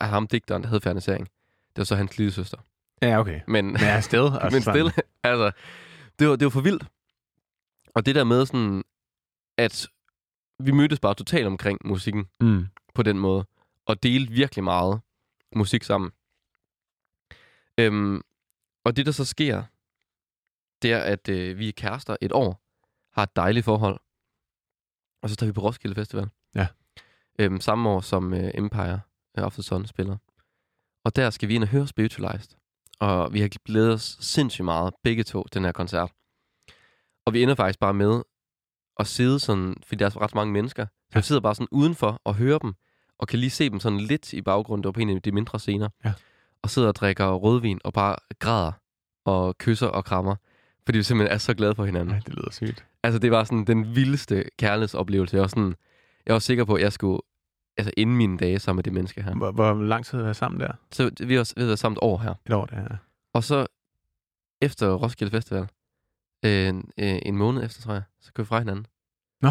[0.00, 1.28] ham digteren, der hed Fernisering,
[1.76, 2.58] det var så hans lille søster.
[3.02, 3.40] Ja, okay.
[3.48, 4.32] Men, Men er sted.
[4.40, 5.50] Altså, men stille, altså,
[6.18, 6.84] det var, det var for vildt.
[7.94, 8.84] Og det der med sådan,
[9.58, 9.88] at
[10.58, 12.66] vi mødtes bare totalt omkring musikken Mm.
[12.94, 13.44] på den måde,
[13.86, 15.00] og delte virkelig meget
[15.56, 16.10] musik sammen.
[17.78, 18.20] Øhm,
[18.84, 19.62] og det, der så sker,
[20.82, 22.60] det er, at øh, vi er kærester et år,
[23.12, 24.00] har et dejligt forhold,
[25.22, 26.28] og så tager vi på Roskilde Festival.
[26.54, 26.66] Ja.
[27.38, 29.00] Øhm, samme år som øh, Empire
[29.38, 30.16] øh, of the Sun spiller.
[31.04, 32.56] Og der skal vi ind og høre Spiritualized.
[33.00, 36.10] Og vi har glædet os sindssygt meget, begge to, den her koncert.
[37.26, 38.22] Og vi ender faktisk bare med
[39.00, 41.18] at sidde sådan, fordi der er ret mange mennesker, så Ja.
[41.18, 42.74] vi sidder bare sådan udenfor og hører dem,
[43.18, 45.32] og kan lige se dem sådan lidt i baggrunden, det var på en af de
[45.32, 46.12] mindre scener, Ja.
[46.62, 48.72] og sidder og drikker rødvin og bare græder
[49.24, 50.36] og kysser og krammer,
[50.84, 52.08] fordi vi simpelthen er så glade for hinanden.
[52.14, 52.84] Nej, det lyder sygt.
[53.02, 55.36] Altså, det var sådan den vildeste kærlighedsoplevelse.
[55.36, 55.74] Jeg var, sådan,
[56.26, 57.20] jeg var sikker på, at jeg skulle
[57.76, 59.34] altså inden mine dage sammen med det menneske her.
[59.34, 60.72] Hvor, hvor lang tid har jeg sammen der?
[60.92, 62.34] Så vi har vi har været sammen et år her.
[62.46, 62.96] Et år, det her.
[63.32, 63.66] Og så
[64.62, 65.68] efter Roskilde Festival,
[66.44, 68.86] øh, en, øh, en måned efter, tror jeg, så kører vi fra hinanden.
[69.42, 69.50] Nå.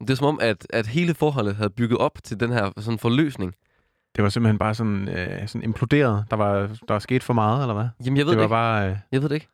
[0.00, 2.98] Det er som om, at, at hele forholdet havde bygget op til den her sådan
[2.98, 3.54] forløsning.
[4.16, 6.24] Det var simpelthen bare sådan, øh, sådan imploderet.
[6.30, 7.88] Der var, der var sket for meget, eller hvad?
[8.04, 8.86] Jamen, jeg ved det det, var ikke.
[8.86, 8.90] bare...
[8.90, 9.48] Øh, Jeg ved det ikke.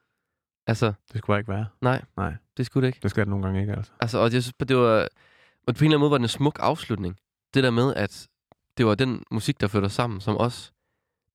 [0.67, 1.67] Altså, det skulle bare ikke være.
[1.81, 2.03] nej.
[2.17, 2.35] Nej.
[2.57, 2.99] Det skulle det ikke.
[3.03, 3.93] Det skal det nogle gange ikke, altså.
[4.01, 5.09] Altså, og jeg synes, det var...
[5.67, 7.17] Og på en eller anden måde var det en smuk afslutning.
[7.55, 8.29] Det der med, at
[8.79, 10.73] det var den musik, der førte os sammen, som også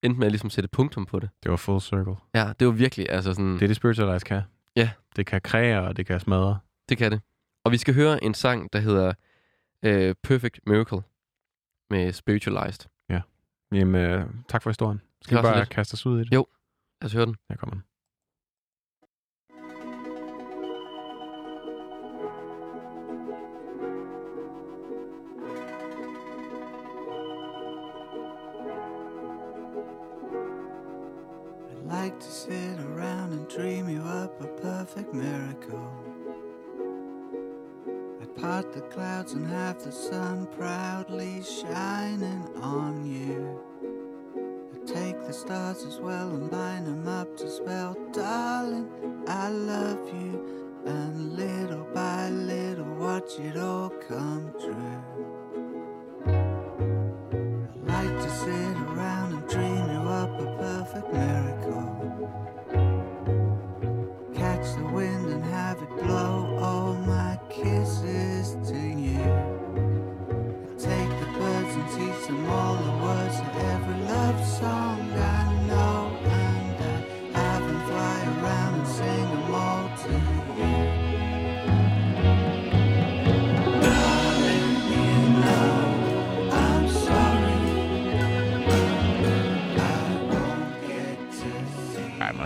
[0.01, 1.29] endte med at ligesom sætte punktum på det.
[1.43, 2.15] Det var full circle.
[2.33, 3.53] Ja, det var virkelig, altså sådan...
[3.53, 4.41] Det er det, Spiritualize kan.
[4.75, 4.89] Ja.
[5.15, 6.59] Det kan kræge, og det kan smadre.
[6.89, 7.21] Det kan det.
[7.63, 9.13] Og vi skal høre en sang, der hedder
[9.85, 11.01] uh, Perfect Miracle
[11.89, 12.89] med Spiritualized.
[13.73, 15.01] Jamen, øh, tak for historien.
[15.21, 15.69] Skal vi bare lidt.
[15.69, 16.33] kaste os ud i det?
[16.33, 16.45] Jo.
[17.01, 17.35] Lad os høre den.
[17.49, 17.83] Her kommer den.
[31.93, 35.93] Like to sit around and dream you up a perfect miracle.
[38.19, 43.61] I'd part the clouds and have the sun proudly shining on you.
[44.73, 48.89] I'd take the stars as well and line them up to spell, darling,
[49.27, 50.81] I love you.
[50.85, 55.12] And little by little, watch it all come true.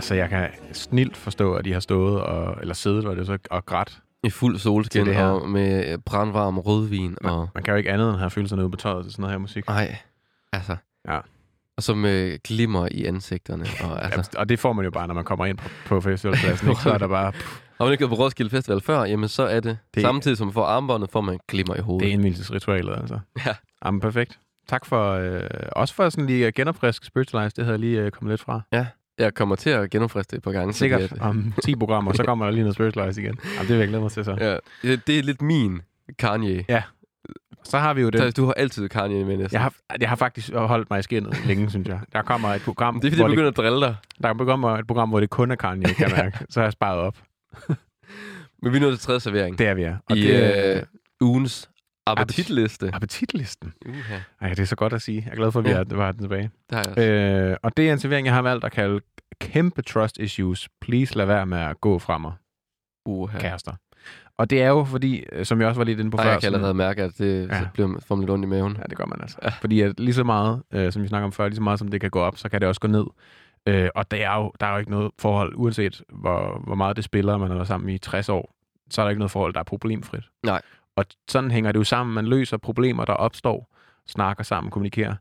[0.08, 3.38] Så jeg kan snilt forstå, at de har stået og, eller siddet, var det så,
[3.50, 3.98] og grædt.
[4.24, 5.24] I fuld solskin det her.
[5.26, 7.16] og med øh, brandvarm rødvin.
[7.24, 9.32] Og, Man kan jo ikke andet end have følelserne ude på tøjet til sådan noget
[9.34, 9.64] her musik.
[9.68, 9.96] ej,
[10.52, 10.76] altså.
[11.08, 11.18] Ja.
[11.76, 13.64] Og så med glimmer i ansigterne.
[13.84, 16.00] Og, altså, Ja, og det får man jo bare, når man kommer ind på, på
[16.00, 16.68] festivalpladsen.
[16.68, 16.82] ikke?
[16.82, 17.32] Så er der bare,
[17.78, 20.46] har man ikke været på Roskilde Festival før, jamen så er det, Det- samtidig som
[20.46, 22.02] man får armbåndet, får man glimmer i hovedet.
[22.02, 23.18] det er indvielsesritualet, altså.
[23.46, 23.54] Ja.
[23.84, 24.38] Jamen, perfekt.
[24.68, 25.40] Tak for, øh,
[25.72, 27.54] også for sådan lige at genopfriske Spiritualize.
[27.56, 28.60] Det havde jeg lige øh, kommet lidt fra.
[29.18, 30.72] Jeg kommer til at genopfriske det et par gange.
[30.72, 33.38] Sikkert at- om 10 programmer, så kommer der lige noget Spiritualize igen.
[33.44, 34.36] Jamen, det vil jeg glæde mig til så.
[34.40, 34.56] Ja,
[34.88, 35.80] det, det er lidt min
[36.18, 36.64] Kanye.
[37.64, 38.20] Så har vi jo Det.
[38.22, 38.36] det.
[38.36, 39.52] Du har altid Kanye med næsten.
[39.54, 42.00] Jeg har, jeg har faktisk holdt mig i skinnet længe, synes jeg.
[42.12, 43.96] Der kommer et program, det er fordi, jeg det, begynder at drille dig.
[44.22, 46.38] der kommer et program, hvor det kun er Kanye, kan jeg mærke.
[46.50, 47.16] Så har jeg sparet op.
[48.62, 49.58] Men vi er nået til tredje servering.
[49.58, 49.94] Det er vi, ja.
[50.10, 50.82] Og I det, øh,
[51.20, 51.70] ugens
[52.10, 52.90] appetitliste.
[52.94, 53.72] appetitlisten.
[53.86, 54.14] Uh-huh.
[54.40, 55.22] Ej, det er så godt at sige.
[55.26, 55.76] Jeg er glad for, at vi Ja.
[55.76, 56.50] har, har den tilbage.
[56.70, 57.50] Der er jeg også.
[57.50, 59.00] Øh, og det er en servering, jeg har valgt at kalde
[59.40, 60.68] kæmpe trust issues.
[60.80, 62.32] Please lad være med at gå fra mig,
[63.08, 63.38] Uh-huh.
[63.40, 63.72] kærester.
[64.38, 66.30] Og det er jo fordi, øh, som jeg også var lidt inde på Ej, før,
[66.30, 67.60] jeg kan allerede mærke, at det Ja.
[67.72, 68.76] bliver får lidt ondt i maven.
[68.76, 69.36] Ja, det gør man altså.
[69.42, 69.48] Ja.
[69.48, 71.88] Fordi at lige så meget, øh, som vi snakker om før, lige så meget som
[71.88, 73.04] det kan gå op, så kan det også gå ned.
[73.66, 76.96] Øh, og der er, jo, der er jo ikke noget forhold, uanset hvor, hvor meget
[76.96, 78.54] det spiller, man har været sammen i 60 år,
[78.90, 80.24] så er der ikke noget forhold, der er problemfrit.
[80.46, 80.60] Nej.
[80.98, 82.14] Og sådan hænger det jo sammen.
[82.14, 83.74] Man løser problemer, der opstår,
[84.06, 85.14] snakker sammen, kommunikerer.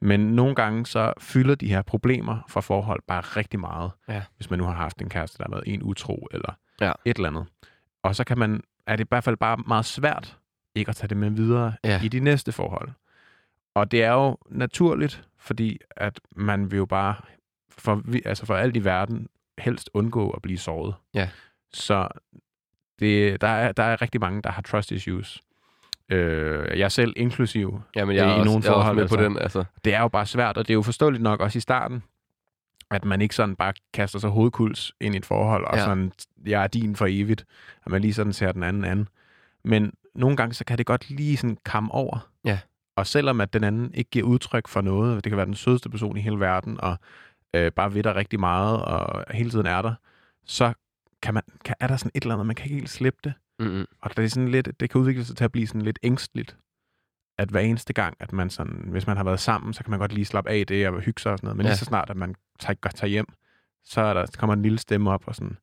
[0.00, 3.90] Men nogle gange så fylder de her problemer fra forhold bare rigtig meget.
[4.08, 4.22] Ja.
[4.36, 6.92] Hvis man nu har haft en kæreste, der har været en utro, eller Ja.
[7.04, 7.46] et eller andet.
[8.02, 10.38] Og så kan man, er det i hvert fald bare meget svært
[10.74, 12.00] ikke at tage det med videre Ja.
[12.04, 12.88] i de næste forhold.
[13.74, 17.14] Og det er jo naturligt, fordi at man vil jo bare
[17.70, 20.94] for, altså for alt i verden helst undgå at blive såret.
[21.14, 21.28] Ja.
[21.72, 22.08] Så
[23.00, 25.40] det, der, er, der er rigtig mange, der har trust issues.
[26.08, 27.80] Øh, jeg selv inklusiv.
[27.96, 29.28] Ja, men jeg i er, også, nogle jeg er forhold, med på altså.
[29.28, 29.38] den.
[29.38, 29.64] Altså.
[29.84, 32.02] Det er jo bare svært, og det er jo forståeligt nok også i starten,
[32.90, 35.84] at man ikke sådan bare kaster sig hovedkuls ind i et forhold, og Ja.
[35.84, 36.12] sådan,
[36.46, 37.44] jeg er din for evigt,
[37.86, 39.08] at man lige sådan ser den anden an.
[39.64, 42.28] Men nogle gange, så kan det godt lige sådan komme over.
[42.44, 42.58] Ja.
[42.96, 45.90] Og selvom at den anden ikke giver udtryk for noget, det kan være den sødeste
[45.90, 46.96] person i hele verden, og
[47.54, 49.94] øh, bare ved dig rigtig meget, og hele tiden er der,
[50.44, 50.72] så
[51.22, 53.32] kan man, kan, er der sådan et eller andet, man kan ikke helt slippe det.
[53.58, 53.84] Mm-hmm.
[54.02, 56.56] Og det, er sådan lidt, det kan udvikle sig til at blive sådan lidt ængstligt.
[57.38, 59.98] At hver eneste gang, at man sådan, hvis man har været sammen, så kan man
[60.00, 61.56] godt lige slappe af det og hygge sig og sådan noget.
[61.56, 61.70] Men Ja.
[61.70, 63.26] lige så snart, at man tager, tager hjem,
[63.84, 65.56] så, er der, så kommer en lille stemme op og sådan,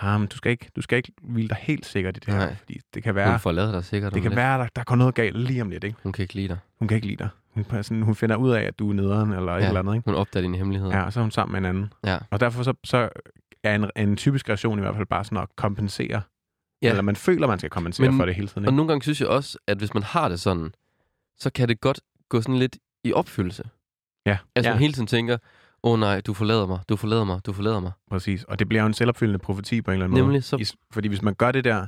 [0.00, 2.40] ah, men du skal ikke, du skal ikke hvile dig helt sikkert i det her.
[2.40, 2.56] Nej.
[2.56, 4.14] Fordi det kan Hun være, forlader dig sikkert.
[4.14, 4.36] det kan lidt.
[4.36, 5.84] være der, der går noget galt lige om lidt.
[5.84, 5.96] Ikke?
[6.02, 6.58] Hun kan ikke lide dig.
[6.78, 7.28] Hun kan ikke lide dig.
[7.50, 9.58] Hun, sådan, hun finder ud af, at du er nederen eller ja.
[9.58, 9.94] et eller andet.
[9.94, 10.04] Ikke?
[10.04, 10.96] Hun opdager dine hemmeligheder.
[10.96, 11.92] Ja, og så er hun sammen med en anden.
[12.06, 12.18] Ja.
[12.30, 13.08] Og derfor så, så
[13.64, 16.22] er en, en typisk reaktion i hvert fald bare sådan at kompensere.
[16.82, 16.88] Ja.
[16.88, 18.64] Eller man føler, man skal kompensere Men- for det hele tiden.
[18.64, 18.76] Og Ikke?
[18.76, 20.72] nogle gange synes jeg også, at hvis man har det sådan,
[21.38, 23.62] så kan det godt gå sådan lidt i opfyldelse.
[24.26, 24.74] Ja, Altså ja.
[24.74, 25.38] man hele tiden tænker,
[25.82, 27.92] åh oh, nej, du forlader mig, du forlader mig, du forlader mig.
[28.10, 28.44] Præcis.
[28.44, 30.22] Og det bliver jo en selvopfyldende profeti på en eller anden måde.
[30.26, 31.86] Nemlig så, Is- Fordi hvis man gør det der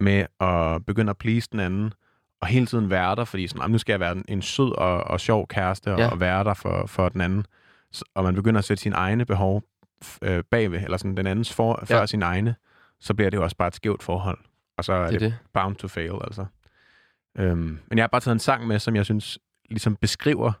[0.00, 1.92] med at begynde at please den anden,
[2.40, 5.04] og hele tiden være der, fordi sådan, "Jamen, nu skal jeg være en, sød og,
[5.04, 6.08] og sjov kæreste, og, Ja.
[6.10, 7.46] og være der for, for den anden,
[7.92, 9.62] så, og man begynder at sætte sine egne behov
[10.22, 11.96] øh, bagved, eller sådan den andens for, Ja.
[11.96, 12.54] før sine egne,
[13.00, 14.38] så bliver det jo også bare et skævt forhold.
[14.78, 16.46] Og så er det det, det bound to fail, altså.
[17.38, 19.38] Øhm, men jeg har bare taget en sang med, som jeg synes
[19.70, 20.52] ligesom beskriver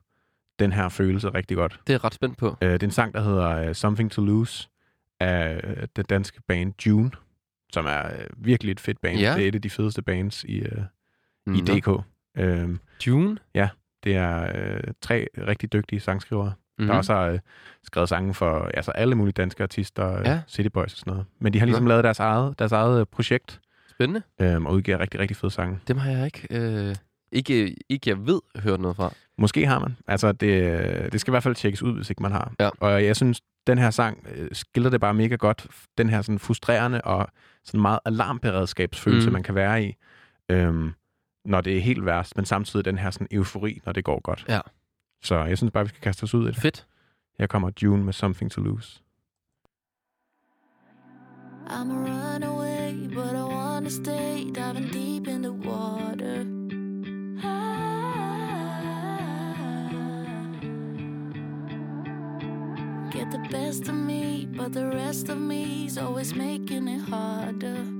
[0.58, 1.80] den her følelse rigtig godt.
[1.86, 2.56] Det er jeg ret spændt på.
[2.62, 4.68] Øh, det er en sang, der hedder uh, Something to Lose
[5.20, 7.10] af øh, det danske band June,
[7.72, 9.18] som er øh, virkelig et fedt band.
[9.18, 9.34] Ja.
[9.36, 10.62] Det er et af de fedeste bands i,
[11.46, 11.54] Nå.
[11.54, 11.88] i DK.
[12.36, 13.38] Øhm, June?
[14.04, 16.84] det er øh, tre rigtig dygtige sangskrivere, mm.
[16.84, 16.88] Mm.
[16.88, 17.38] der også har øh,
[17.84, 20.30] skrevet sange for altså alle mulige danske artister, Ja.
[20.32, 20.40] ja.
[20.48, 21.26] City Boys og sådan noget.
[21.38, 21.88] Men de har ligesom Nå.
[21.88, 23.60] lavet deres eget, deres eget øh, projekt,
[23.90, 24.22] Spændende.
[24.40, 25.78] øhm, og udgiver rigtig, rigtig fede sange.
[25.88, 26.94] Dem har jeg ikke, øh,
[27.32, 29.12] ikke, ikke jeg ved, hørt noget fra.
[29.38, 29.96] Måske har man.
[30.06, 32.52] Altså, det, det skal i hvert fald tjekkes ud, hvis ikke man har.
[32.60, 32.68] Ja.
[32.80, 35.66] Og jeg synes, den her sang øh, skildrer det bare mega godt.
[35.98, 37.28] Den her sådan frustrerende og
[37.64, 39.32] sådan meget alarmberedskabsfølelse, mm.
[39.32, 39.94] man kan være i,
[40.48, 40.92] øhm,
[41.44, 44.44] når det er helt værst, men samtidig den her sådan eufori, når det går godt.
[44.48, 44.60] Ja.
[45.24, 46.56] Så jeg synes bare, vi skal kaste os ud i det.
[46.56, 46.86] Fedt.
[47.38, 49.00] Her kommer June med Something to Lose.
[51.66, 56.44] I'm a runaway, but I wanna stay diving deep in the water.
[63.12, 67.93] Get the best of me, but the rest of me's always making it harder.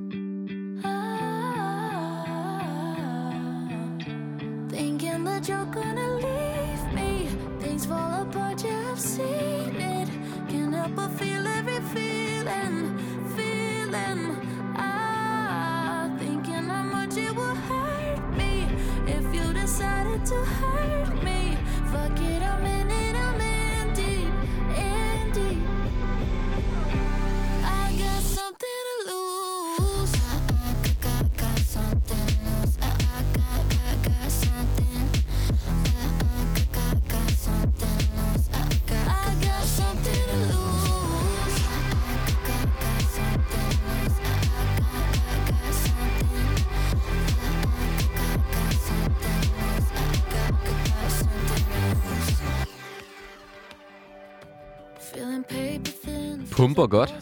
[56.67, 57.15] Pumper godt.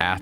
[0.00, 0.16] Ja,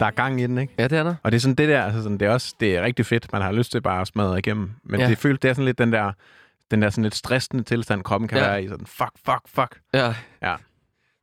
[0.00, 0.74] der er gang i den, ikke?
[0.78, 1.14] Ja, det er der.
[1.22, 3.32] Og det er sådan det der, altså sådan, det er også det er rigtig fedt.
[3.32, 4.70] Man har lyst til bare at smadre igennem.
[4.84, 5.08] Men Ja.
[5.08, 6.12] det føles, det er sådan lidt den der,
[6.70, 8.44] den der sådan lidt stressende tilstand, kroppen kan Ja.
[8.44, 8.68] være i.
[8.68, 9.80] Sådan, fuck, fuck, fuck.
[9.94, 10.14] Ja.
[10.42, 10.54] Ja.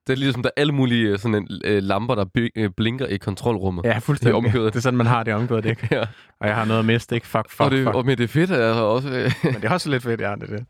[0.08, 2.70] Det er ligesom, der er alle mulige øh, sådan en, øh, lamper, der by, øh,
[2.70, 3.86] blinker i kontrolrummet.
[3.86, 4.34] Ja, fuldstændig.
[4.34, 4.74] Det er omkvædet.
[4.74, 5.88] Det er sådan, man har det omkvædet, ikke?
[5.96, 6.02] ja.
[6.40, 7.28] Og jeg har noget at miste, ikke?
[7.28, 7.96] Fuck, fuck, og, det, fuck.
[7.96, 9.10] og men det er fedt, jeg også...
[9.10, 10.66] Øh, Men det er også lidt fedt, ja, det det.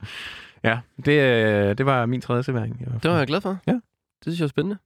[0.63, 2.81] Ja, det, øh, det var min tredje servering.
[2.81, 3.57] i det var jeg glad for.
[3.67, 3.71] Ja.
[3.71, 3.81] Det
[4.23, 4.77] synes jeg er spændende.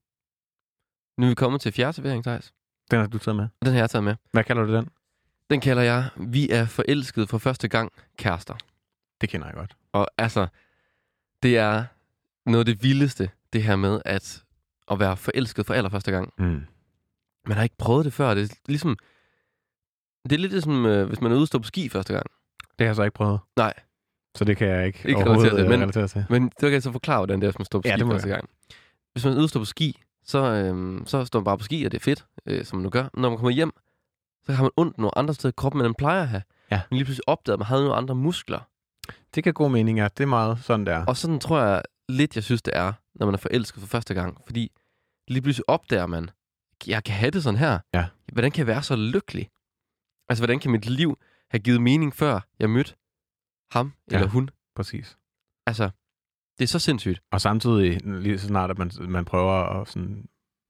[1.17, 2.53] Nu er vi kommet til fjerde servering, Thijs.
[2.91, 3.47] Den har du taget med.
[3.65, 4.15] Den har jeg taget med.
[4.31, 4.89] Hvad kalder du den?
[5.49, 8.55] Den kalder jeg, vi er forelsket for første gang kærester.
[9.21, 9.75] Det kender jeg godt.
[9.91, 10.47] Og altså,
[11.43, 11.83] det er
[12.45, 14.43] noget af det vildeste, det her med at,
[14.91, 16.33] at være forelsket for allerførste gang.
[16.37, 16.61] Mm.
[17.47, 18.33] Man har ikke prøvet det før.
[18.33, 18.97] Det er ligesom...
[20.23, 22.25] Det er lidt ligesom, øh, hvis man er ude stå på ski første gang.
[22.61, 23.39] Det har jeg så ikke prøvet.
[23.57, 23.73] Nej.
[24.37, 26.25] Så det kan jeg ikke, Ikke overhovedet relatere til, øh, men- relatere til.
[26.29, 28.05] Men det kan jeg så forklare, hvordan det er, hvis man står på Ja, ski
[28.05, 28.49] første gang.
[29.13, 31.83] Hvis man er ude stå på ski, så, øhm, så står man bare på ski,
[31.85, 33.07] og det er fedt, øh, som man nu gør.
[33.13, 33.71] Når man kommer hjem,
[34.45, 36.43] så har man ondt nogle andre steder i kroppen, end man plejer at have.
[36.71, 36.81] Ja.
[36.89, 38.59] Men lige pludselig opdager, at man havde nogle andre muskler.
[39.35, 40.07] Det kan god mening, ja.
[40.17, 41.05] Det er meget sådan, der.
[41.05, 44.13] Og sådan tror jeg lidt, jeg synes, det er, når man er forelsket for første
[44.13, 44.37] gang.
[44.45, 44.71] Fordi
[45.27, 46.29] lige pludselig opdager man,
[46.87, 47.79] jeg kan have det sådan her.
[47.93, 48.05] Ja.
[48.33, 49.49] Hvordan kan jeg være så lykkelig?
[50.29, 51.17] Altså, hvordan kan mit liv
[51.51, 52.95] have givet mening, før jeg mødte
[53.71, 54.15] ham Ja.
[54.15, 54.49] eller hun?
[54.75, 55.17] Præcis.
[55.67, 55.89] Altså,
[56.61, 57.21] det er så sindssygt.
[57.31, 60.25] Og samtidig, lige så snart, at man, man prøver at sådan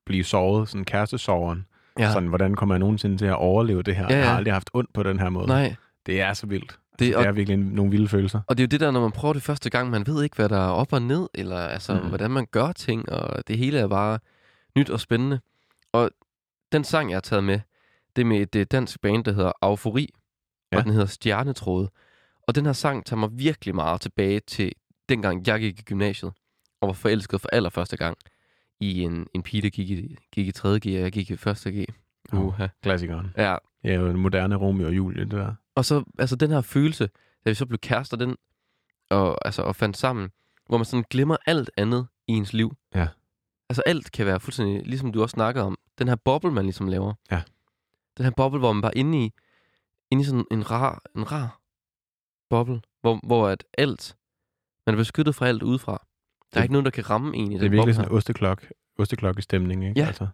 [0.06, 1.66] blive såret, sådan kærestesoveren,
[2.00, 2.04] Ja.
[2.06, 2.12] ja.
[2.12, 4.08] sådan, hvordan kommer jeg nogensinde til at overleve det her?
[4.10, 4.38] Ja, Jeg har ja.
[4.38, 5.48] aldrig haft ondt på den her måde.
[5.48, 5.76] Nej,
[6.06, 6.80] Det er så vildt.
[7.00, 8.42] Det, altså, og- det er virkelig nogle vilde følelser.
[8.48, 10.36] Og det er jo det der, når man prøver det første gang, man ved ikke,
[10.36, 12.08] hvad der er op og ned, eller altså, mm.
[12.08, 14.20] Hvordan man gør ting, og det hele er bare
[14.78, 15.40] nyt og spændende.
[15.94, 16.12] Og
[16.72, 17.60] den sang, jeg har taget med,
[18.16, 20.10] det er med et dansk band, der hedder Eufori,
[20.72, 20.76] ja.
[20.76, 20.78] Ja.
[20.78, 21.90] og den hedder Stjernetråde.
[22.48, 24.72] Og den her sang tager mig virkelig meget tilbage til
[25.10, 26.32] dengang, jeg gik i gymnasiet,
[26.82, 28.18] og var forelsket for allerførste gang
[28.80, 30.70] i en, en pige, der gik i, gik i 3.
[30.70, 31.40] G, og jeg gik i 1.
[31.66, 31.86] G.
[32.34, 32.46] Uh.
[32.46, 32.68] Uha.
[32.82, 33.34] Klassikeren.
[33.38, 35.56] Ja, jo en moderne Romeo og Julie, det der.
[35.76, 37.10] og så, altså den her følelse,
[37.46, 38.38] da vi så blev kærester, den,
[39.10, 40.32] og, altså, og fandt sammen,
[40.68, 42.76] hvor man sådan glemmer alt andet i ens liv.
[42.96, 43.08] Ja.
[43.70, 46.88] Altså alt kan være fuldstændig, ligesom du også snakkede om, den her boble, man ligesom
[46.88, 47.14] laver.
[47.32, 47.42] Ja.
[48.18, 49.32] Den her boble, hvor man bare inde i,
[50.12, 51.62] inde i sådan en rar, en rar
[52.50, 54.16] boble, hvor, hvor at alt,
[54.88, 55.92] man er beskyttet fra alt udefra.
[55.92, 55.98] Der
[56.58, 58.16] er Det- ikke nogen, der kan ramme en i Det er den virkelig sådan en
[58.18, 58.66] osteklok,
[59.00, 60.00] osteklokkestemning, ikke?
[60.00, 60.08] Ja.
[60.08, 60.28] Altså.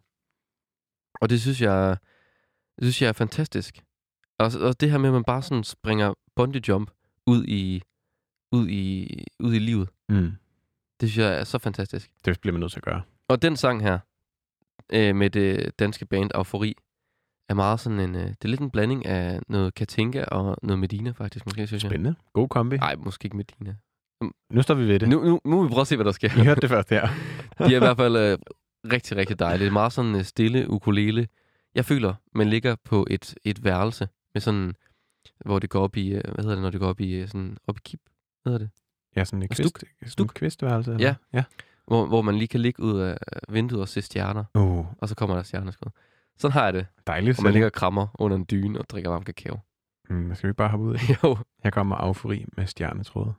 [1.21, 1.97] Og det synes jeg,
[2.75, 3.83] det synes jeg er fantastisk.
[4.39, 6.91] Og, og det her med, at man bare sådan springer bungee jump
[7.27, 7.81] ud i,
[8.51, 9.07] ud i,
[9.39, 9.89] ud i livet.
[10.09, 10.31] Mm.
[11.01, 12.11] Det synes jeg er så fantastisk.
[12.25, 13.01] Det bliver man nødt til at gøre.
[13.27, 13.99] Og den sang her,
[14.93, 16.75] øh, med det danske band Eufori,
[17.49, 18.15] er meget sådan en...
[18.15, 21.83] Øh, det er lidt en blanding af noget Katinka og noget Medina, faktisk, måske, synes
[21.83, 21.89] jeg.
[21.91, 22.15] Spændende.
[22.33, 22.77] God kombi.
[22.77, 23.75] Nej, måske ikke Medina.
[24.51, 25.09] Nu står vi ved det.
[25.09, 26.27] Nu, nu, nu må vi prøve at se, hvad der sker.
[26.41, 27.07] I hørte det først her.
[27.59, 28.37] De er i hvert fald øh,
[28.93, 29.59] rigtig, rigtig dejlige.
[29.59, 31.27] Det er meget sådan øh, stille ukulele.
[31.75, 34.73] Jeg føler, man ligger på et, et værelse med sådan,
[35.45, 37.27] hvor det går op i, øh, hvad hedder det, når det går op i, øh,
[37.27, 37.99] sådan, op i kip,
[38.43, 38.73] hvad hedder det?
[39.15, 39.63] Ja, sådan en Stuk.
[39.73, 40.25] kvist, sådan Stuk.
[40.25, 40.91] en kvistværelse.
[40.91, 41.05] eller?
[41.07, 41.15] Ja.
[41.33, 41.43] ja.
[41.87, 43.17] Hvor, hvor man lige kan ligge ud af
[43.49, 45.91] vinduet og se stjerner, Uh, og så kommer der stjerneskud.
[46.37, 46.85] Sådan har jeg det.
[47.07, 47.37] dejligt.
[47.39, 49.59] Og man ligger og krammer under en dyne og drikker varm kakao.
[50.09, 50.93] Mm, skal vi ikke bare hoppe ud?
[50.93, 50.99] af?
[51.23, 51.37] jo.
[51.63, 53.33] Her kommer Eufori med stjernetråd.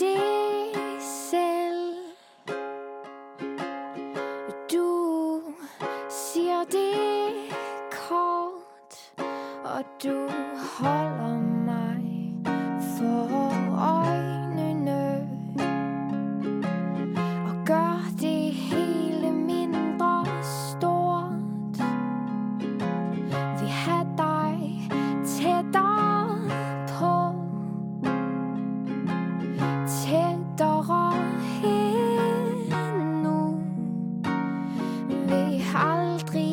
[0.00, 1.94] Det selv.
[4.72, 5.42] Du
[6.08, 6.94] siger det
[8.08, 9.12] kort
[9.64, 10.28] Og du
[10.78, 11.29] holder
[35.70, 36.49] Vil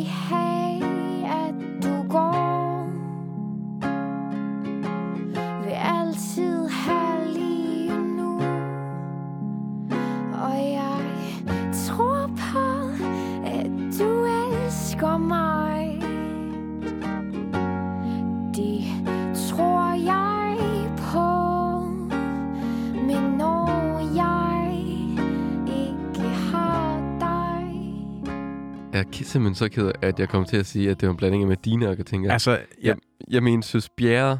[29.28, 31.44] simpelthen så ked af, at jeg kom til at sige, at det var en blanding
[31.44, 32.30] af Medina og Katinka.
[32.30, 32.96] Altså, jeg, Jeg,
[33.28, 34.40] jeg mener Søs Bjerre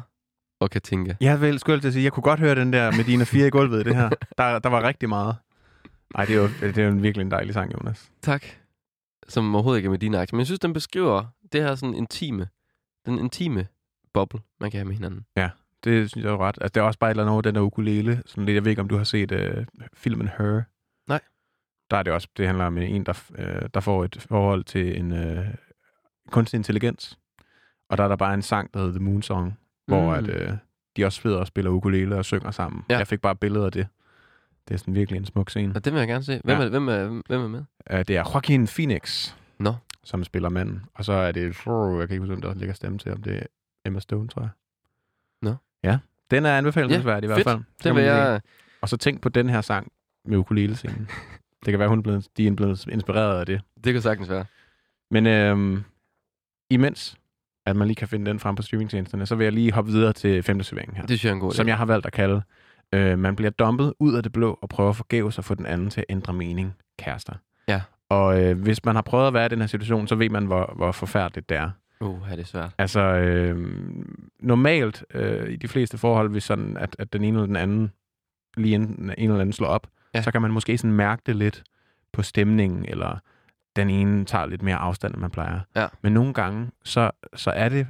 [0.60, 1.14] og Katinka.
[1.20, 3.46] jeg vil skulle til at sige, jeg kunne godt høre den der med dine fire
[3.46, 4.08] i gulvet i det her.
[4.38, 5.36] Der, der var rigtig meget.
[6.16, 8.10] Nej, det er jo, det er jo en virkelig en dejlig sang, Jonas.
[8.22, 8.44] Tak.
[9.28, 12.48] Som overhovedet ikke er Medina Men jeg synes, den beskriver det her sådan intime,
[13.06, 13.66] den intime
[14.14, 15.24] boble, man kan have med hinanden.
[15.84, 16.58] Det synes jeg er ret.
[16.60, 18.22] Altså, det er også bare et eller andet over den der ukulele.
[18.26, 19.64] Sådan lidt, jeg ved ikke, om du har set uh,
[19.94, 20.62] filmen Her.
[21.90, 24.98] Der er det også, det handler om en, der, øh, der får et forhold til
[24.98, 25.46] en øh,
[26.30, 27.18] kunstig intelligens.
[27.88, 29.54] Og der er der bare en sang, der hedder The Moon Song, mm.
[29.94, 30.50] hvor at, øh,
[30.96, 32.84] de også sidder og spiller ukulele og synger sammen.
[32.90, 32.98] Ja.
[32.98, 33.88] Jeg fik bare billeder af det.
[34.68, 35.72] Det er sådan virkelig en smuk scene.
[35.76, 36.40] Og det vil jeg gerne se.
[36.44, 36.64] Hvem, Ja.
[36.64, 37.64] er, hvem, er, hvem er med?
[37.92, 39.74] Uh, det er Joaquin Phoenix, Nå.
[40.04, 40.82] som spiller manden.
[40.94, 43.22] Og så er det, oh, jeg kan ikke huske, hvem der ligger stemme til, om
[43.22, 43.42] det er
[43.84, 44.50] Emma Stone, tror jeg.
[45.42, 45.54] Nå.
[45.82, 45.98] Ja,
[46.30, 47.60] den er anbefalelsesværdig i hvert fald.
[47.84, 48.40] Det vil jeg...
[48.80, 49.92] Og så tænk på den her sang
[50.24, 51.08] med ukulele-scenen.
[51.64, 53.60] det kan være, hun blevet, de er blevet inspireret af det.
[53.84, 54.44] Det kan sagtens være.
[55.10, 55.84] Men øhm,
[56.70, 57.16] imens,
[57.66, 60.12] at man lige kan finde den frem på streamingtjenesterne, så vil jeg lige hoppe videre
[60.12, 61.06] til femte serveringen her.
[61.06, 61.56] Det synes jeg er en god idé.
[61.56, 62.42] som jeg har valgt at kalde,
[62.94, 65.90] øh, man bliver dumpet ud af det blå og prøver forgæves at få den anden
[65.90, 67.34] til at ændre mening, kærester.
[67.68, 67.82] Ja.
[68.08, 70.46] Og øh, hvis man har prøvet at være i den her situation, så ved man,
[70.46, 71.70] hvor, hvor forfærdeligt det er.
[72.00, 72.70] Uh, er det svært.
[72.78, 73.76] Altså, øh,
[74.40, 77.92] normalt øh, i de fleste forhold, hvis sådan, at, at den ene eller den anden
[78.56, 79.86] lige en, en eller anden slår op,
[80.18, 80.22] Ja.
[80.22, 81.62] så kan man måske sådan mærke det lidt
[82.12, 83.18] på stemningen, eller
[83.76, 85.60] den ene tager lidt mere afstand, end man plejer.
[85.76, 85.86] Ja.
[86.02, 87.86] Men nogle gange, så, så er det,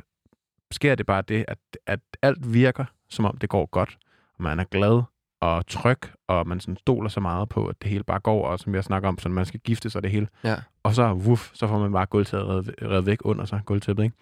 [0.71, 3.99] sker det bare det, at, at alt virker, som om det går godt,
[4.37, 5.03] og man er glad
[5.41, 8.59] og tryg, og man sådan stoler så meget på, at det hele bare går, og
[8.59, 10.29] som jeg snakker om, så man skal gifte sig det hele.
[10.45, 10.57] Ja.
[10.83, 14.17] Og så, wuff, så får man bare gulvtæppet reddet, reddet væk under sig, gulvtæppet, ikke?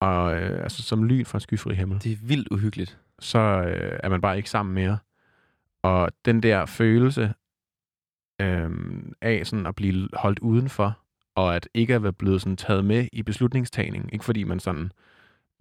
[0.00, 2.98] Og øh, altså, som lyn fra en skyfri himmel, Det er vildt uhyggeligt.
[3.18, 4.98] så øh, er man bare ikke sammen mere.
[5.84, 7.34] Og den der følelse
[8.40, 8.70] øh,
[9.20, 10.98] af sådan at blive holdt udenfor,
[11.34, 14.92] og at ikke at være blevet sådan taget med i beslutningstagning, ikke fordi man sådan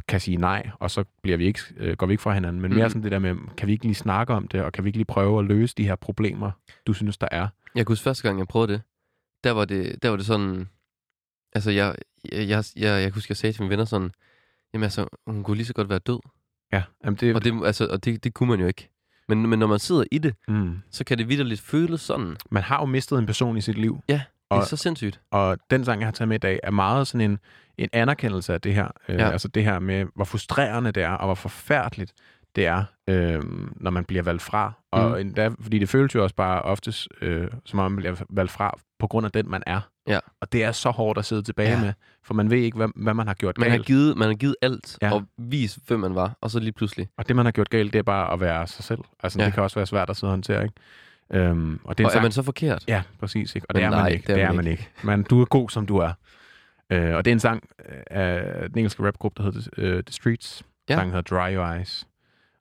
[0.07, 2.71] kan sige nej, og så bliver vi ikke, øh, går vi ikke fra hinanden, men
[2.73, 2.89] mere Mhm.
[2.89, 4.97] sådan det der med, kan vi ikke lige snakke om det, og kan vi ikke
[4.97, 6.51] lige prøve at løse de her problemer,
[6.87, 7.47] du synes, der er?
[7.75, 8.81] Jeg kunne huske første gang, jeg prøvede det,
[9.43, 10.67] der var det, der var det sådan...
[11.55, 11.95] Altså, jeg,
[12.31, 14.11] jeg, jeg, jeg, jeg kunne huske, jeg sagde til mine venner sådan,
[14.73, 16.19] jamen altså, hun kunne lige så godt være død.
[16.71, 18.89] Ja, jamen det, Og, det, altså, og det, det kunne man jo ikke.
[19.29, 22.35] Men, men når man sidder i det, mm, så kan det vidderligt føles sådan.
[22.51, 25.21] man har jo mistet en person i sit liv, Det er Og- så sindssygt.
[25.31, 27.39] Og den sang, jeg har taget med i dag, er meget sådan en,
[27.77, 28.87] en anerkendelse af det her.
[29.09, 29.29] Øh, Ja.
[29.29, 32.13] Altså det her med, hvor frustrerende det er, og hvor forfærdeligt
[32.55, 33.41] det er, øh,
[33.75, 34.71] når man bliver valgt fra.
[34.91, 35.15] Og Mm.
[35.15, 38.77] endda, fordi det føles jo også bare oftest, øh, som om man bliver valgt fra
[38.99, 39.81] på grund af den, man er.
[40.07, 40.19] Ja.
[40.41, 41.81] Og det er så hårdt at sidde tilbage Ja.
[41.81, 41.93] med,
[42.23, 43.87] for man ved ikke, hvad, hvad man har gjort Man har galt.
[43.87, 45.13] givet, man har givet alt Ja.
[45.13, 47.07] og vist, hvem man var, og så lige pludselig.
[47.17, 48.99] Og det, man har gjort galt, det er bare at være sig selv.
[49.23, 49.45] Altså Ja.
[49.45, 50.75] det kan også være svært at sidde og håndtere, ikke?
[51.33, 52.83] Øhm, og det er Og er man så forkert?
[52.87, 53.55] Ja, præcis.
[53.55, 53.65] Ikke?
[53.69, 54.33] Og Men det er nej, man ikke.
[54.33, 54.89] Det er, man ikke.
[55.03, 56.11] Men du er god, som du er.
[56.89, 57.63] Øh, og det er en sang
[58.11, 60.63] af den engelske rapgruppe, der hedder uh, The Streets.
[60.89, 60.95] Ja.
[60.95, 62.07] Sangen hedder Dry Your Eyes.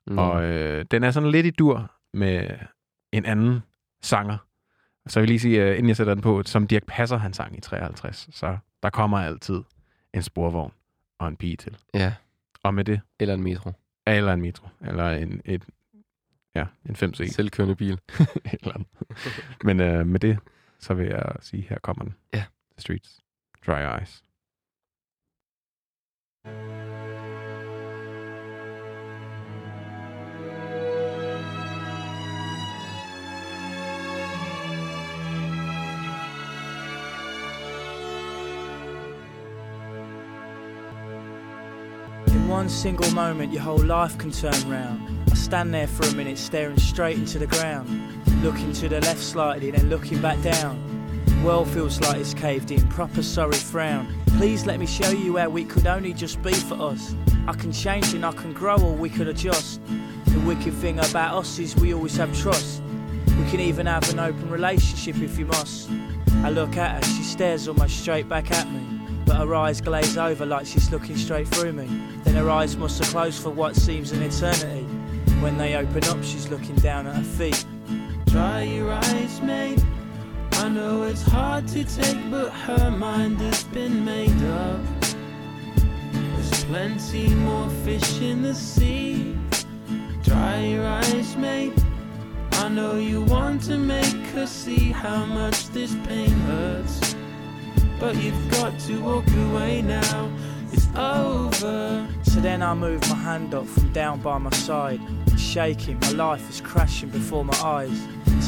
[0.07, 0.17] Mm.
[0.17, 2.49] Og øh, den er sådan lidt i dur med
[3.11, 3.59] en anden
[4.01, 4.37] sanger.
[5.07, 7.33] Så jeg vil lige sige, øh, inden jeg sætter den på, som Dirk Passer, han
[7.33, 8.29] sang i 53.
[8.31, 9.61] Så der kommer altid
[10.13, 10.73] en sporvogn
[11.19, 11.77] og en pige til.
[11.93, 12.13] Ja,
[12.63, 13.71] Og med det, eller en metro.
[14.07, 15.65] eller en metro, eller en, et,
[16.55, 17.27] ja, en 5C.
[17.31, 17.99] Selvkørende bil.
[18.61, 18.87] eller andet.
[19.63, 20.39] Men øh, med det,
[20.79, 22.15] så vil jeg sige, her kommer den.
[22.33, 22.43] Ja.
[22.71, 23.21] The Streets.
[23.67, 24.23] Dry Eyes.
[26.45, 26.82] In
[42.53, 45.01] one single moment, your whole life can turn round.
[45.31, 47.89] I stand there for a minute, staring straight into the ground,
[48.43, 50.77] looking to the left slightly, then looking back down.
[51.43, 54.07] World feels like it's caved in, proper sorry frown.
[54.37, 57.15] Please let me show you how we could only just be for us.
[57.47, 59.81] I can change and I can grow, or we could adjust.
[60.25, 62.83] The wicked thing about us is we always have trust.
[63.25, 65.89] We can even have an open relationship if you must.
[66.43, 68.92] I look at her, she stares almost straight back at me.
[69.25, 71.87] But her eyes glaze over like she's looking straight through me.
[72.23, 74.83] Then her eyes must have closed for what seems an eternity.
[75.41, 77.65] When they open up, she's looking down at her feet.
[78.27, 79.83] Dry your eyes, mate.
[80.53, 84.81] I know it's hard to take, but her mind has been made up.
[86.13, 89.37] There's plenty more fish in the sea.
[90.23, 91.73] Dry your eyes, mate.
[92.53, 96.33] I know you want to make her see how much this pain.
[98.03, 100.29] But you've got to walk away now.
[100.73, 102.07] It's over.
[102.31, 104.99] So then I move my hand up from down by my side.
[105.37, 107.97] Shaking, my life is crashing before my eyes.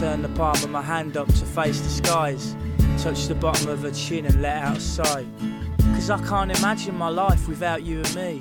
[0.02, 2.44] Turn the palm of my hand up to face the skies.
[3.04, 5.26] Touch the bottom of her chin and let out a sigh.
[5.96, 8.32] Cause I can't imagine my life without you and me.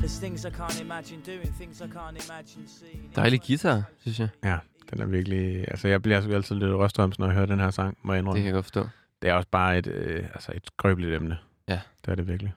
[0.00, 3.10] There's things I can't imagine doing, things I can't imagine seeing.
[3.16, 4.28] Dejlig guitar, synes jeg.
[4.44, 4.58] Ja,
[4.90, 5.64] den er virkelig...
[5.70, 8.16] Altså, jeg bliver sgu altid lidt røstrøms, når jeg hører den her sang, må jeg
[8.16, 8.38] Det indrømme.
[8.40, 8.86] kan jeg godt forstå.
[9.22, 11.38] Det er også bare et, øh, altså et skrøbeligt emne.
[11.68, 11.80] Ja.
[12.04, 12.52] Det er det virkelig.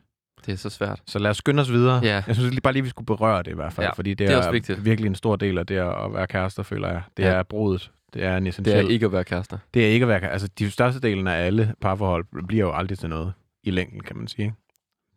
[0.46, 1.02] Det er så svært.
[1.08, 2.00] Så lad os skynde os videre.
[2.04, 2.24] Ja.
[2.28, 4.28] Jeg synes lige bare lige, vi skulle berøre det i hvert fald, Ja, fordi det,
[4.28, 4.86] det er er, vigtigt.
[4.86, 7.02] virkelig en stor del af det at være kærester, føler jeg.
[7.18, 7.30] Det Ja.
[7.30, 7.92] er brudet.
[8.14, 8.86] Det er en Det essentiel...
[8.86, 9.58] er ikke at være kærester.
[9.74, 10.30] det er ikke at være...
[10.32, 13.34] Altså, de største delen af alle parforhold bliver jo aldrig til noget
[13.64, 14.54] i længden, kan man sige.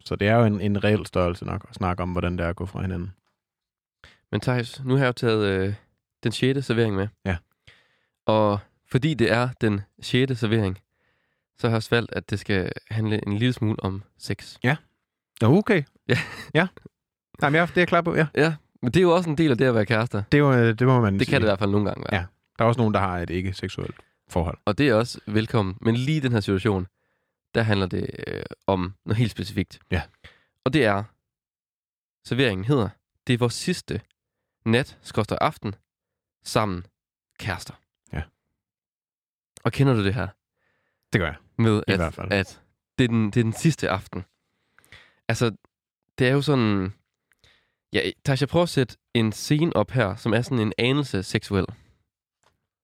[0.05, 2.49] Så det er jo en, en reel størrelse nok at snakke om, hvordan det er
[2.49, 3.13] at gå fra hinanden.
[4.33, 5.75] Men Thijs, nu har jeg jo taget øh,
[6.23, 6.67] den 6.
[6.67, 7.09] servering med.
[7.25, 7.37] Ja.
[8.27, 8.59] Og
[8.91, 10.39] fordi det er den 6.
[10.39, 10.79] servering,
[11.59, 14.57] så har jeg også valgt, at det skal handle en lille smule om sex.
[14.63, 14.77] Ja,
[15.43, 15.83] okay.
[16.09, 16.19] Ja.
[16.55, 16.67] ja.
[17.41, 18.27] Nej, men jeg, det er jeg klar på, ja.
[18.35, 20.23] Ja, men det er jo også en del af det at være kærester.
[20.33, 21.31] Det, var, det må man Det sige.
[21.31, 22.21] kan det i hvert fald nogle gange være.
[22.21, 22.27] Ja.
[22.59, 23.97] Der er også nogen, der har et ikke-seksuelt
[24.29, 24.59] forhold.
[24.65, 25.79] Og det er også velkommen.
[25.81, 26.87] Men lige i den her situation,
[27.55, 29.79] der handler det øh, om noget helt specifikt.
[29.91, 30.03] Ja.
[30.65, 31.05] Og det er,
[32.25, 32.89] serveringen hedder,
[33.27, 34.01] det er vores sidste
[34.65, 35.75] nat, skorster aften,
[36.45, 36.87] sammen
[37.39, 37.75] kærester.
[38.13, 38.23] Ja.
[39.65, 40.29] Og kender du det her?
[41.13, 41.37] Det gør jeg.
[41.59, 42.61] Med I at, at
[42.99, 44.25] det, er den, det er den sidste aften.
[45.29, 45.53] Altså,
[46.19, 46.93] det er jo sådan...
[47.93, 51.23] Ja, Tasha, jeg prøver at sætte en scene op her, som er sådan en anelse
[51.23, 51.67] seksuel.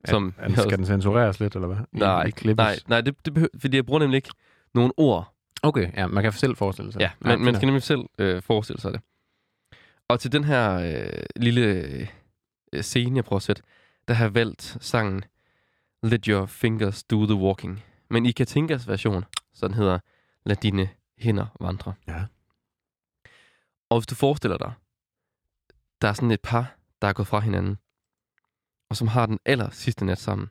[0.05, 1.77] Som er, skal den censureres lidt, eller hvad?
[1.93, 4.31] Nej, i nej, nej det, det behøver, fordi jeg bruger nemlig ikke
[4.75, 5.35] nogen ord.
[5.62, 7.01] Okay, ja, man kan selv forestille sig.
[7.01, 9.01] Ja, man, man fint skal nemlig selv øh, forestille sig det.
[10.09, 11.62] Og til den her øh, lille
[12.73, 13.62] øh, scene, jeg prøver at sætte,
[14.09, 15.25] der har valgt sangen
[16.03, 17.83] Let Your Fingers Do The Walking.
[18.13, 19.99] Men i Katinkas version, så den hedder
[20.45, 20.89] Lad dine
[21.19, 21.95] hænder vandre.
[22.07, 22.25] Ja.
[23.91, 24.73] Og hvis du forestiller dig,
[26.03, 27.79] der er sådan et par, der er gået fra hinanden,
[28.91, 30.51] og som har den aller sidste nat sammen.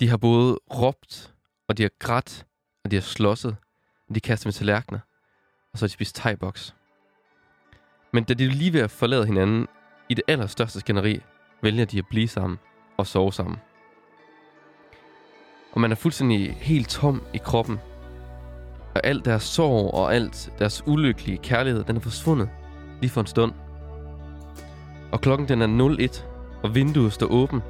[0.00, 1.34] De har både råbt,
[1.68, 2.46] og de har grædt,
[2.84, 3.56] og de har slåsset,
[4.08, 5.00] og de kaster med tallerkener,
[5.72, 6.74] og så har de spist thai-boks.
[8.12, 9.68] Men da de lige ved at forlade hinanden
[10.08, 11.20] i det allerstørste skænderi,
[11.62, 12.58] vælger de at blive sammen
[12.96, 13.58] og sove sammen.
[15.74, 17.80] Og man er fuldstændig helt tom i kroppen.
[18.94, 22.48] Og alt deres sorg og alt deres ulykkelige kærlighed, den er forsvundet
[23.00, 23.52] lige for en stund.
[25.12, 26.26] Og klokken den er 01,
[26.62, 27.62] og vinduet står åben.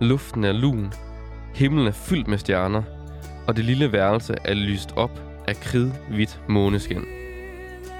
[0.00, 0.92] Luften er lun.
[1.54, 2.82] Himlen er fyldt med stjerner.
[3.46, 7.04] Og det lille værelse er lyst op af kridhvidt måneskin.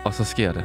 [0.05, 0.65] Og så sker det.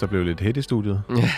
[0.00, 1.02] Der blev lidt hit i studiet.
[1.10, 1.30] Ja.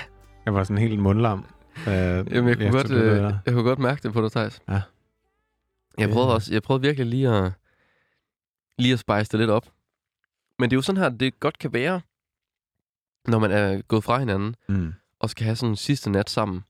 [0.45, 1.39] Jeg var sådan helt mundlam.
[1.77, 4.61] Uh, Jamen, jeg kunne, godt, øh, jeg kunne godt mærke det på dig, Thijs.
[4.69, 4.83] Ja.
[5.99, 7.53] Jeg prøvede, også, jeg prøvede virkelig lige at,
[8.79, 9.67] lige at spice det lidt op.
[10.59, 12.01] Men det er jo sådan her, det godt kan være,
[13.29, 14.93] når man er gået fra hinanden, Mm.
[15.19, 16.65] og skal have sådan en sidste nat sammen,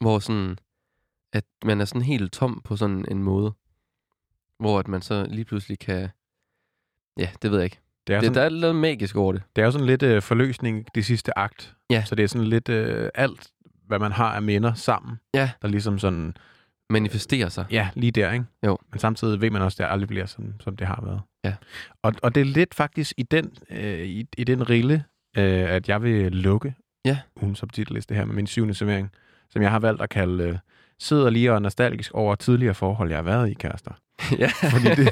[0.00, 0.58] hvor sådan,
[1.32, 3.52] at man er sådan helt tom på sådan en måde,
[4.58, 6.08] hvor at man så lige pludselig kan,
[7.16, 7.80] ja, det ved jeg ikke.
[8.10, 9.42] Det, er Det, sådan, der er noget magisk over det.
[9.56, 11.74] det er jo sådan lidt uh, forløsning, det sidste akt.
[11.90, 12.04] Ja.
[12.06, 13.48] Så det er sådan lidt uh, alt,
[13.86, 15.50] hvad man har af minder sammen, Ja.
[15.62, 16.34] der ligesom sådan,
[16.90, 17.64] Manifesterer sig.
[17.70, 18.44] ja, lige der, ikke?
[18.66, 18.78] Jo.
[18.90, 21.20] Men samtidig ved man også, at det aldrig bliver sådan, som det har været.
[21.44, 21.54] Ja.
[22.02, 25.04] Og, og det er lidt faktisk i den, øh, i, i den rille,
[25.36, 27.18] øh, at jeg vil lukke Ja.
[27.42, 29.10] ugen subtitelliste her med min syvende servering,
[29.50, 30.56] som jeg har valgt at kalde øh,
[30.98, 33.92] sidder lige og nostalgisk over tidligere forhold, jeg har været i, kærester.
[34.38, 34.50] Ja.
[34.70, 35.06] Fordi det, det,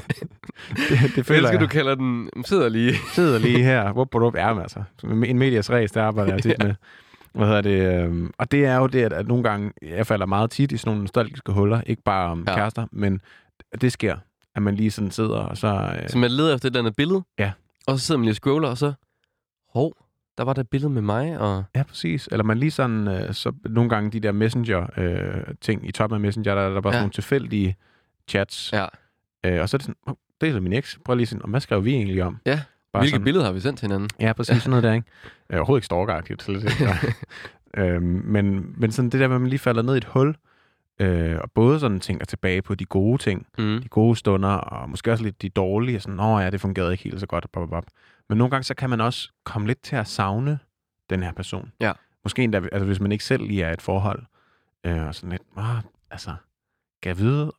[0.89, 1.61] det Jeg føler elsker, jeg.
[1.61, 2.93] du kalder den, sidder lige.
[3.13, 3.91] sidder lige her.
[3.93, 4.83] Hvor på du er altså.
[5.03, 6.65] En medias ræs, der arbejder jeg tit Ja.
[6.65, 6.75] med.
[7.33, 8.03] Hvad hedder det?
[8.03, 10.77] øhm, Og det er jo det, at, at nogle gange, jeg falder meget tit i
[10.77, 12.55] sådan nogle nostalgiske huller, ikke bare om Ja.
[12.55, 13.21] kærester, men
[13.81, 14.17] det sker,
[14.55, 15.91] at man lige sådan sidder, og så...
[16.03, 17.21] Øh, Så man leder efter et eller andet billede.
[17.39, 17.51] Ja.
[17.87, 18.93] Og så sidder man lige og scroller, og så...
[19.73, 19.93] Hov,
[20.37, 21.63] der var der et billede med mig, og...
[21.75, 22.29] Ja, præcis.
[22.31, 26.55] Eller man lige sådan, øh, så nogle gange de der messenger-ting i toppen af messenger,
[26.55, 26.95] der er der bare Ja.
[26.97, 27.75] sådan nogle tilfældige
[28.29, 28.73] chats.
[28.73, 28.85] Ja.
[29.45, 30.99] Øh, og så er det sådan, "Hov, det er så min eks.
[31.05, 32.37] Prøv lige sådan, "Om hvad skrev vi egentlig om?
[32.45, 32.61] Ja.
[32.93, 34.09] Bare Hvilke sådan, billeder har vi sendt til hinanden?
[34.19, 35.07] Ja, præcis sådan noget der, ikke?
[35.49, 36.43] Øh, overhovedet ikke stalkeragtigt.
[36.43, 37.13] Slet ikke.
[37.77, 40.35] øhm, men, men sådan det der, hvor man lige falder ned i et hul,
[41.01, 43.81] Øh, og både sådan tænker tilbage på de gode ting, Mm.
[43.81, 47.03] de gode stunder, og måske også lidt de dårlige, sådan, nå ja, det fungerede ikke
[47.03, 47.85] helt så godt, bop, bop,
[48.29, 50.59] men nogle gange så kan man også komme lidt til at savne
[51.09, 51.71] den her person.
[51.79, 51.91] Ja.
[52.23, 54.23] Måske endda, altså hvis man ikke selv lige er i et forhold,
[54.83, 55.77] øh, og sådan lidt, åh,
[56.11, 56.33] altså,
[57.01, 57.51] kan jeg vide,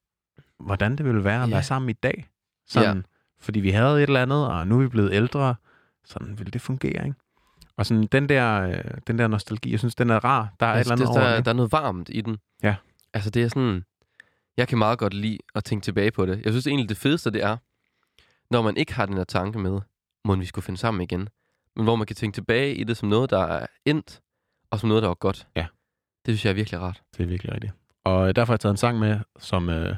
[0.60, 1.54] hvordan det ville være at Ja.
[1.54, 2.28] være sammen i dag?
[2.66, 3.06] Sådan,
[3.42, 5.54] Fordi vi havde et eller andet, og nu er vi blevet ældre,
[6.04, 7.14] sådan vil det fungere, ikke?
[7.76, 10.54] Og sådan den der, øh, den der nostalgi, jeg synes, den er rar.
[10.60, 12.38] Der er Altså, et eller andet det, der, der er noget varmt i den.
[12.62, 12.74] Ja.
[13.14, 13.84] Altså, det er sådan...
[14.56, 16.42] Jeg kan meget godt lide at tænke tilbage på det.
[16.44, 17.56] Jeg synes egentlig, det fedeste det er,
[18.50, 19.80] når man ikke har den her tanke med,
[20.24, 21.28] må vi skulle finde sammen igen.
[21.76, 24.20] Men hvor man kan tænke tilbage i det som noget, der er endt,
[24.70, 25.46] og som noget, der var godt.
[25.56, 25.66] Ja.
[26.26, 27.02] Det synes jeg er virkelig rart.
[27.16, 27.72] Det er virkelig rigtigt.
[28.04, 29.68] Og øh, derfor har jeg taget en sang med, som...
[29.68, 29.96] Øh,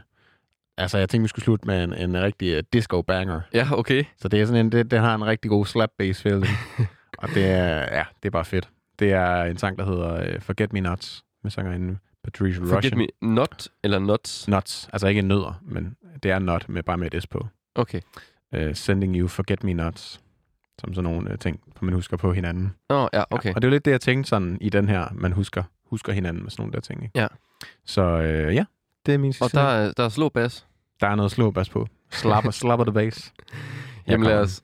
[0.78, 3.40] altså, jeg tænkte, vi skulle slutte med en, en rigtig uh, disco-banger.
[3.54, 4.04] Ja, okay.
[4.16, 6.56] Så det er sådan en, det, det har en rigtig god slap bass feeling.
[7.18, 8.68] og det er, ja, det er bare fedt.
[8.98, 12.98] Det er en sang, der hedder uh, Forget Me Nots, med sangerinden Patricia Forget Russian.
[12.98, 14.48] me not eller nuts.
[14.48, 14.88] Nuts.
[14.92, 17.48] Altså ikke nødder, men det er not med bare med et S på.
[17.74, 18.00] Okay.
[18.56, 20.20] Uh, sending you Forget Me Nots.
[20.78, 22.74] Som sådan nogle uh, ting, man husker på hinanden.
[22.88, 23.48] Nå, ja, okay.
[23.50, 26.12] Ja, og det er lidt det, jeg tænkte sådan i den her, man husker, husker
[26.12, 27.02] hinanden med sådan nogle der ting.
[27.02, 27.18] Ikke?
[27.18, 27.26] Ja.
[27.84, 28.64] Så øh, ja,
[29.07, 29.42] det er min sidste.
[29.44, 30.66] Og der, er- der er slå bas.
[31.00, 31.86] der er noget slåbas på.
[32.11, 33.32] Slapper, slapper the bass.
[34.09, 34.62] Jamen lad os...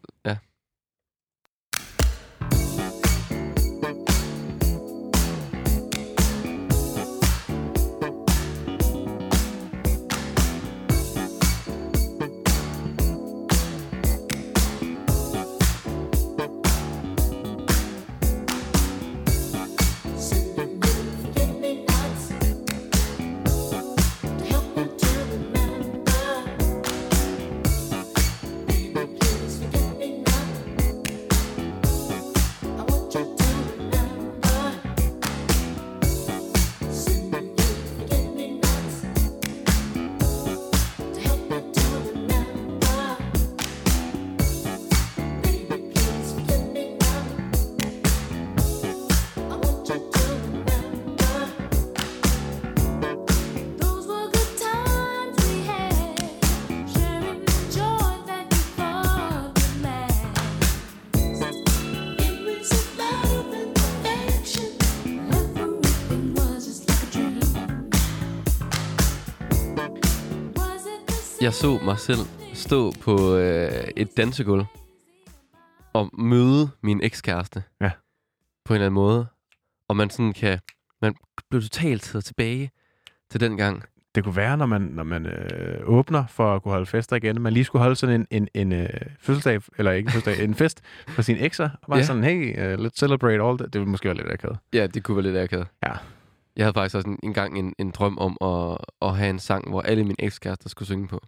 [71.49, 72.19] Jeg så mig selv
[72.55, 74.65] stå på øh, et dansegulv
[75.93, 77.63] og møde min ekskæreste.
[77.81, 77.91] Ja.
[78.65, 79.27] På en eller anden måde.
[79.89, 80.59] Og man sådan kan...
[81.03, 81.15] Man
[81.51, 82.71] blev totalt taget tilbage
[83.31, 83.83] til den gang.
[84.15, 87.37] Det kunne være, når man, når man øh, åbner for at kunne holde fester igen,
[87.37, 88.89] at man lige skulle holde sådan en, en, en øh,
[89.21, 91.71] fødselsdag, eller ikke fødselsdag, en fest for sine ekser.
[91.83, 92.05] Og bare Ja.
[92.05, 93.73] sådan, hey, uh, let's celebrate all that.
[93.73, 94.59] Det ville måske være lidt akavet.
[94.73, 95.67] Ja, det kunne være lidt akavet.
[95.83, 95.93] Ja.
[96.57, 99.39] Jeg havde faktisk også en, en gang en, en drøm om at, at have en
[99.39, 101.23] sang, hvor alle mine ekskærester skulle synge på.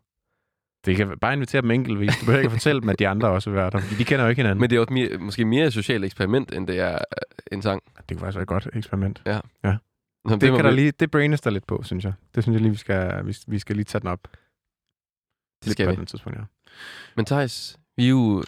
[0.86, 2.16] Det kan bare invitere dem enkeltvis.
[2.20, 4.24] Du behøver ikke at fortælle dem, at de andre også vil være der, de kender
[4.24, 4.60] jo ikke hinanden.
[4.60, 6.98] Men det er også mere, måske mere et socialt eksperiment, end det er øh,
[7.52, 7.82] en sang.
[7.96, 9.22] det kunne faktisk være et godt eksperiment.
[10.24, 12.12] Nå, Det, må kan der lige, det braines der lidt på, synes jeg.
[12.34, 14.28] Det synes jeg lige, vi skal, vi, vi skal lige tage den op.
[15.64, 16.06] Det skal på vi.
[16.06, 16.44] tidspunkt, ja.
[17.16, 18.42] Men Thijs, vi er jo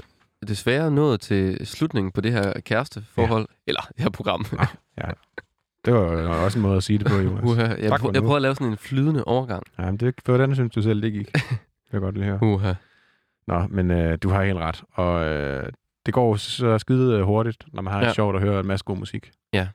[0.49, 3.47] desværre nået til slutningen på det her kæresteforhold.
[3.51, 3.55] Ja.
[3.67, 4.45] Eller det her program.
[5.85, 7.45] Det var jo også en måde at sige det på, Jonas.
[7.45, 9.63] Uha, jeg, for prøver, jeg prøver at lave sådan en flydende overgang.
[9.79, 11.31] Ja, men det, hvordan synes du selv, det gik?
[11.93, 12.39] Det vil jeg godt lige høre.
[12.43, 12.75] Uha.
[13.47, 14.83] Nå, men øh, du har helt ret.
[14.93, 15.73] Og øh,
[16.07, 18.07] det går så skide øh, hurtigt, når man har ja.
[18.07, 19.31] Det sjovt at høre en masse god musik.
[19.53, 19.69] Ja.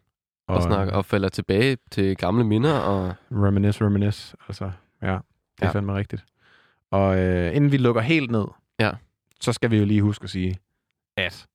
[0.47, 2.73] Og, snakker, og falder tilbage til gamle minder.
[2.79, 4.37] Og Reminisce, reminisce.
[4.47, 5.13] Altså, ja, det
[5.61, 5.69] er ja.
[5.69, 6.25] Fandme rigtigt.
[6.91, 8.45] Og øh, inden vi lukker helt ned,
[8.79, 8.91] Ja.
[9.41, 10.57] så skal vi jo lige huske at sige,
[11.17, 11.47] at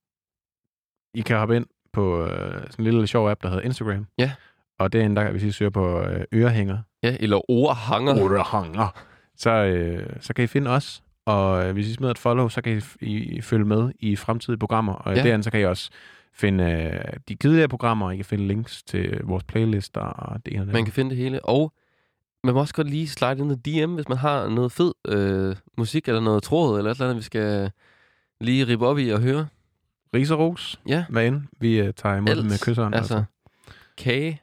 [1.14, 4.06] I kan hoppe ind på øh, sådan en lille sjov app, der hedder Instagram.
[4.18, 4.32] Ja.
[4.78, 8.30] Og derinde, der hvis I søger på øh, ørehænger, ja, eller ordhanger.
[8.32, 9.04] ørehænger,
[9.42, 11.02] så, øh, så kan I finde os.
[11.26, 14.58] Og øh, hvis I smider et follow, så kan I, I, følge med i fremtidige
[14.58, 14.92] programmer.
[14.92, 15.18] Og Ja.
[15.18, 15.28] ja.
[15.28, 15.90] derinde, så kan I også
[16.34, 20.58] finde øh, de kedelige programmer, og I kan finde links til vores playlister og det
[20.58, 20.64] her.
[20.64, 21.44] Man kan finde det hele.
[21.44, 21.72] Og
[22.44, 25.56] man må også godt lige slide ind i DM, hvis man har noget fed øh,
[25.78, 27.70] musik, eller noget tråd, eller et eller andet, vi skal
[28.40, 29.46] lige rippe op i og høre.
[30.14, 32.94] Ris og ros, Ja, hvad end vi øh, tager imod det med kysseren.
[32.94, 33.24] Altså,
[33.98, 34.40] kage.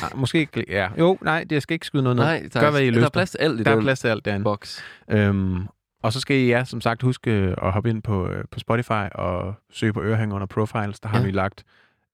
[0.00, 0.64] Nej, måske ikke.
[0.68, 0.88] Ja.
[0.98, 2.24] Jo, nej, det skal ikke skyde noget ned.
[2.24, 3.08] Nej, der, Gør, er, hvad I der er lyster.
[3.10, 4.44] plads til alt i Der er den plads til alt derinde.
[4.44, 4.82] boks.
[5.10, 5.66] Øhm,
[6.02, 8.58] og så skal I, ja, som sagt, huske øh, at hoppe ind på, øh, på
[8.58, 11.00] Spotify og søge på Ørehænger under Profiles.
[11.00, 11.24] Der har Ja.
[11.24, 11.64] vi lagt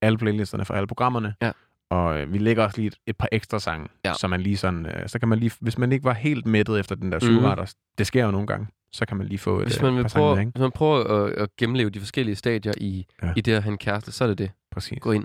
[0.03, 1.35] alle playlisterne for alle programmerne.
[1.43, 1.51] Ja.
[1.91, 4.13] Og øh, vi lægger også lige et, et par ekstra sange, Ja.
[4.15, 6.81] så man lige sådan, øh, så kan man lige, hvis man ikke var helt mættet
[6.81, 7.35] efter den der Mhm.
[7.41, 9.97] surretter, det sker jo nogle gange, så kan man lige få et Hvis øh, man,
[9.97, 10.51] vil par sange prøve, ikke?
[10.53, 13.33] hvis man prøver at, at gennemleve de forskellige stadier i, Ja.
[13.37, 14.51] i det at have en kæreste, så er det det.
[14.73, 14.99] Præcis.
[15.01, 15.25] Gå ind.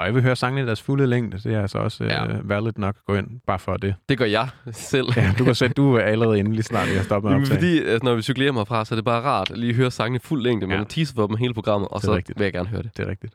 [0.00, 1.38] Og jeg vil høre sangene i deres fulde længde.
[1.38, 2.38] Det er altså også Ja.
[2.38, 3.94] uh, valid nok at gå ind, bare for det.
[4.08, 5.06] Det gør jeg selv.
[5.16, 7.78] Ja, du kan sætte, du er allerede inde lige snart, jeg stopper med at fordi
[7.78, 10.16] altså, når vi cykler hjem herfra, så er det bare rart at lige høre sangene
[10.16, 10.78] i fuld længde, men Ja.
[10.78, 10.84] ja.
[10.88, 12.38] teaser for dem hele programmet, og Det så rigtigt.
[12.38, 12.96] vil jeg gerne høre det.
[12.96, 13.34] Det er rigtigt.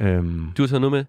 [0.00, 1.04] Øhm, Du har taget noget med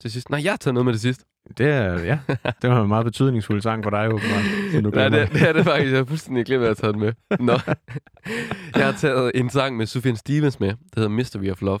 [0.00, 0.30] til sidst?
[0.30, 1.24] Nej, jeg har taget noget med til sidst.
[1.58, 2.18] det er, ja,
[2.62, 4.94] det var en meget betydningsfuld sang for dig, åbenbart.
[4.94, 5.90] Nej, det, det er det faktisk.
[5.92, 7.12] Jeg har fuldstændig glemt, at jeg har taget den med.
[7.40, 7.52] Nå.
[8.76, 11.78] jeg har taget en sang med Sufjan Stevens med, der hedder Mystery of Love.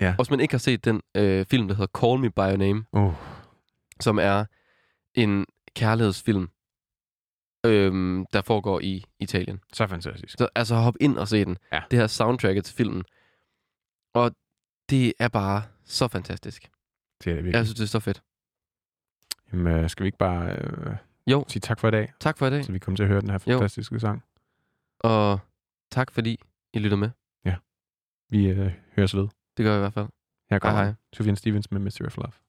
[0.00, 0.08] Ja.
[0.10, 2.56] Og hvis man ikke har set den øh, film, der hedder Call Me By Your
[2.56, 3.14] Name, Oh,
[4.00, 4.44] som er
[5.14, 6.48] en kærlighedsfilm,
[7.66, 9.60] øhm, der foregår i Italien.
[9.72, 10.34] så fantastisk.
[10.38, 11.56] Så altså hop ind og se den.
[11.72, 11.82] Ja.
[11.90, 13.04] Det her soundtracket til filmen.
[14.14, 14.30] Og
[14.90, 16.70] det er bare så fantastisk.
[17.24, 17.54] Det er det virkelig.
[17.58, 18.22] Jeg synes, det er så fedt.
[19.52, 21.44] Jamen, øh, skal vi ikke bare øh, Jo.
[21.48, 23.20] sige tak for i dag, Tak for i dag, så vi kommer til at høre
[23.20, 23.52] den her Jo.
[23.58, 24.24] fantastiske sang.
[25.00, 25.38] og
[25.90, 26.40] tak fordi
[26.72, 27.10] I lytter med.
[28.30, 29.28] Vi øh, høres ved.
[29.56, 30.08] Det gør jeg i hvert fald.
[30.50, 30.94] Her kommer Hej, hej.
[31.12, 32.43] Sofien Stevens med Mystery of Love.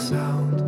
[0.00, 0.59] Sound.